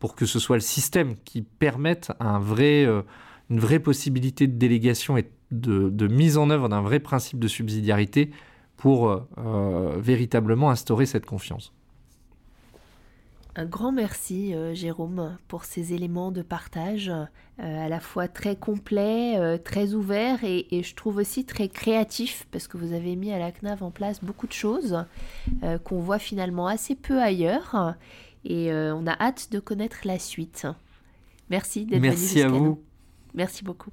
pour 0.00 0.16
que 0.16 0.26
ce 0.26 0.38
soit 0.38 0.56
le 0.56 0.62
système 0.62 1.14
qui 1.24 1.42
permette 1.42 2.12
un 2.20 2.40
une 3.50 3.60
vraie 3.60 3.78
possibilité 3.78 4.46
de 4.46 4.58
délégation 4.58 5.16
et 5.16 5.30
de 5.52 6.08
mise 6.08 6.38
en 6.38 6.50
œuvre 6.50 6.68
d'un 6.68 6.82
vrai 6.82 6.98
principe 6.98 7.38
de 7.38 7.48
subsidiarité 7.48 8.30
pour 8.76 9.22
véritablement 9.96 10.70
instaurer 10.70 11.06
cette 11.06 11.26
confiance. 11.26 11.72
Un 13.58 13.64
grand 13.64 13.90
merci 13.90 14.54
euh, 14.54 14.72
Jérôme 14.72 15.36
pour 15.48 15.64
ces 15.64 15.92
éléments 15.92 16.30
de 16.30 16.42
partage 16.42 17.08
euh, 17.08 17.24
à 17.58 17.88
la 17.88 17.98
fois 17.98 18.28
très 18.28 18.54
complets, 18.54 19.36
euh, 19.36 19.58
très 19.58 19.94
ouverts 19.94 20.44
et, 20.44 20.68
je 20.70 20.94
trouve 20.94 21.16
aussi 21.16 21.44
très 21.44 21.68
créatifs 21.68 22.46
parce 22.52 22.68
que 22.68 22.76
vous 22.76 22.92
avez 22.92 23.16
mis 23.16 23.32
à 23.32 23.38
la 23.40 23.50
CNAV 23.50 23.82
en 23.82 23.90
place 23.90 24.22
beaucoup 24.22 24.46
de 24.46 24.52
choses 24.52 25.04
qu'on 25.82 25.98
voit 25.98 26.20
finalement 26.20 26.68
assez 26.68 26.94
peu 26.94 27.20
ailleurs 27.20 27.96
et 28.44 28.70
on 28.72 29.08
a 29.08 29.20
hâte 29.20 29.48
de 29.50 29.58
connaître 29.58 29.98
la 30.04 30.20
suite. 30.20 30.68
Merci 31.50 31.84
d'être 31.84 31.98
venu 31.98 32.10
Merci 32.10 32.42
à 32.42 32.48
vous. 32.48 32.80
Merci 33.34 33.64
beaucoup. 33.64 33.90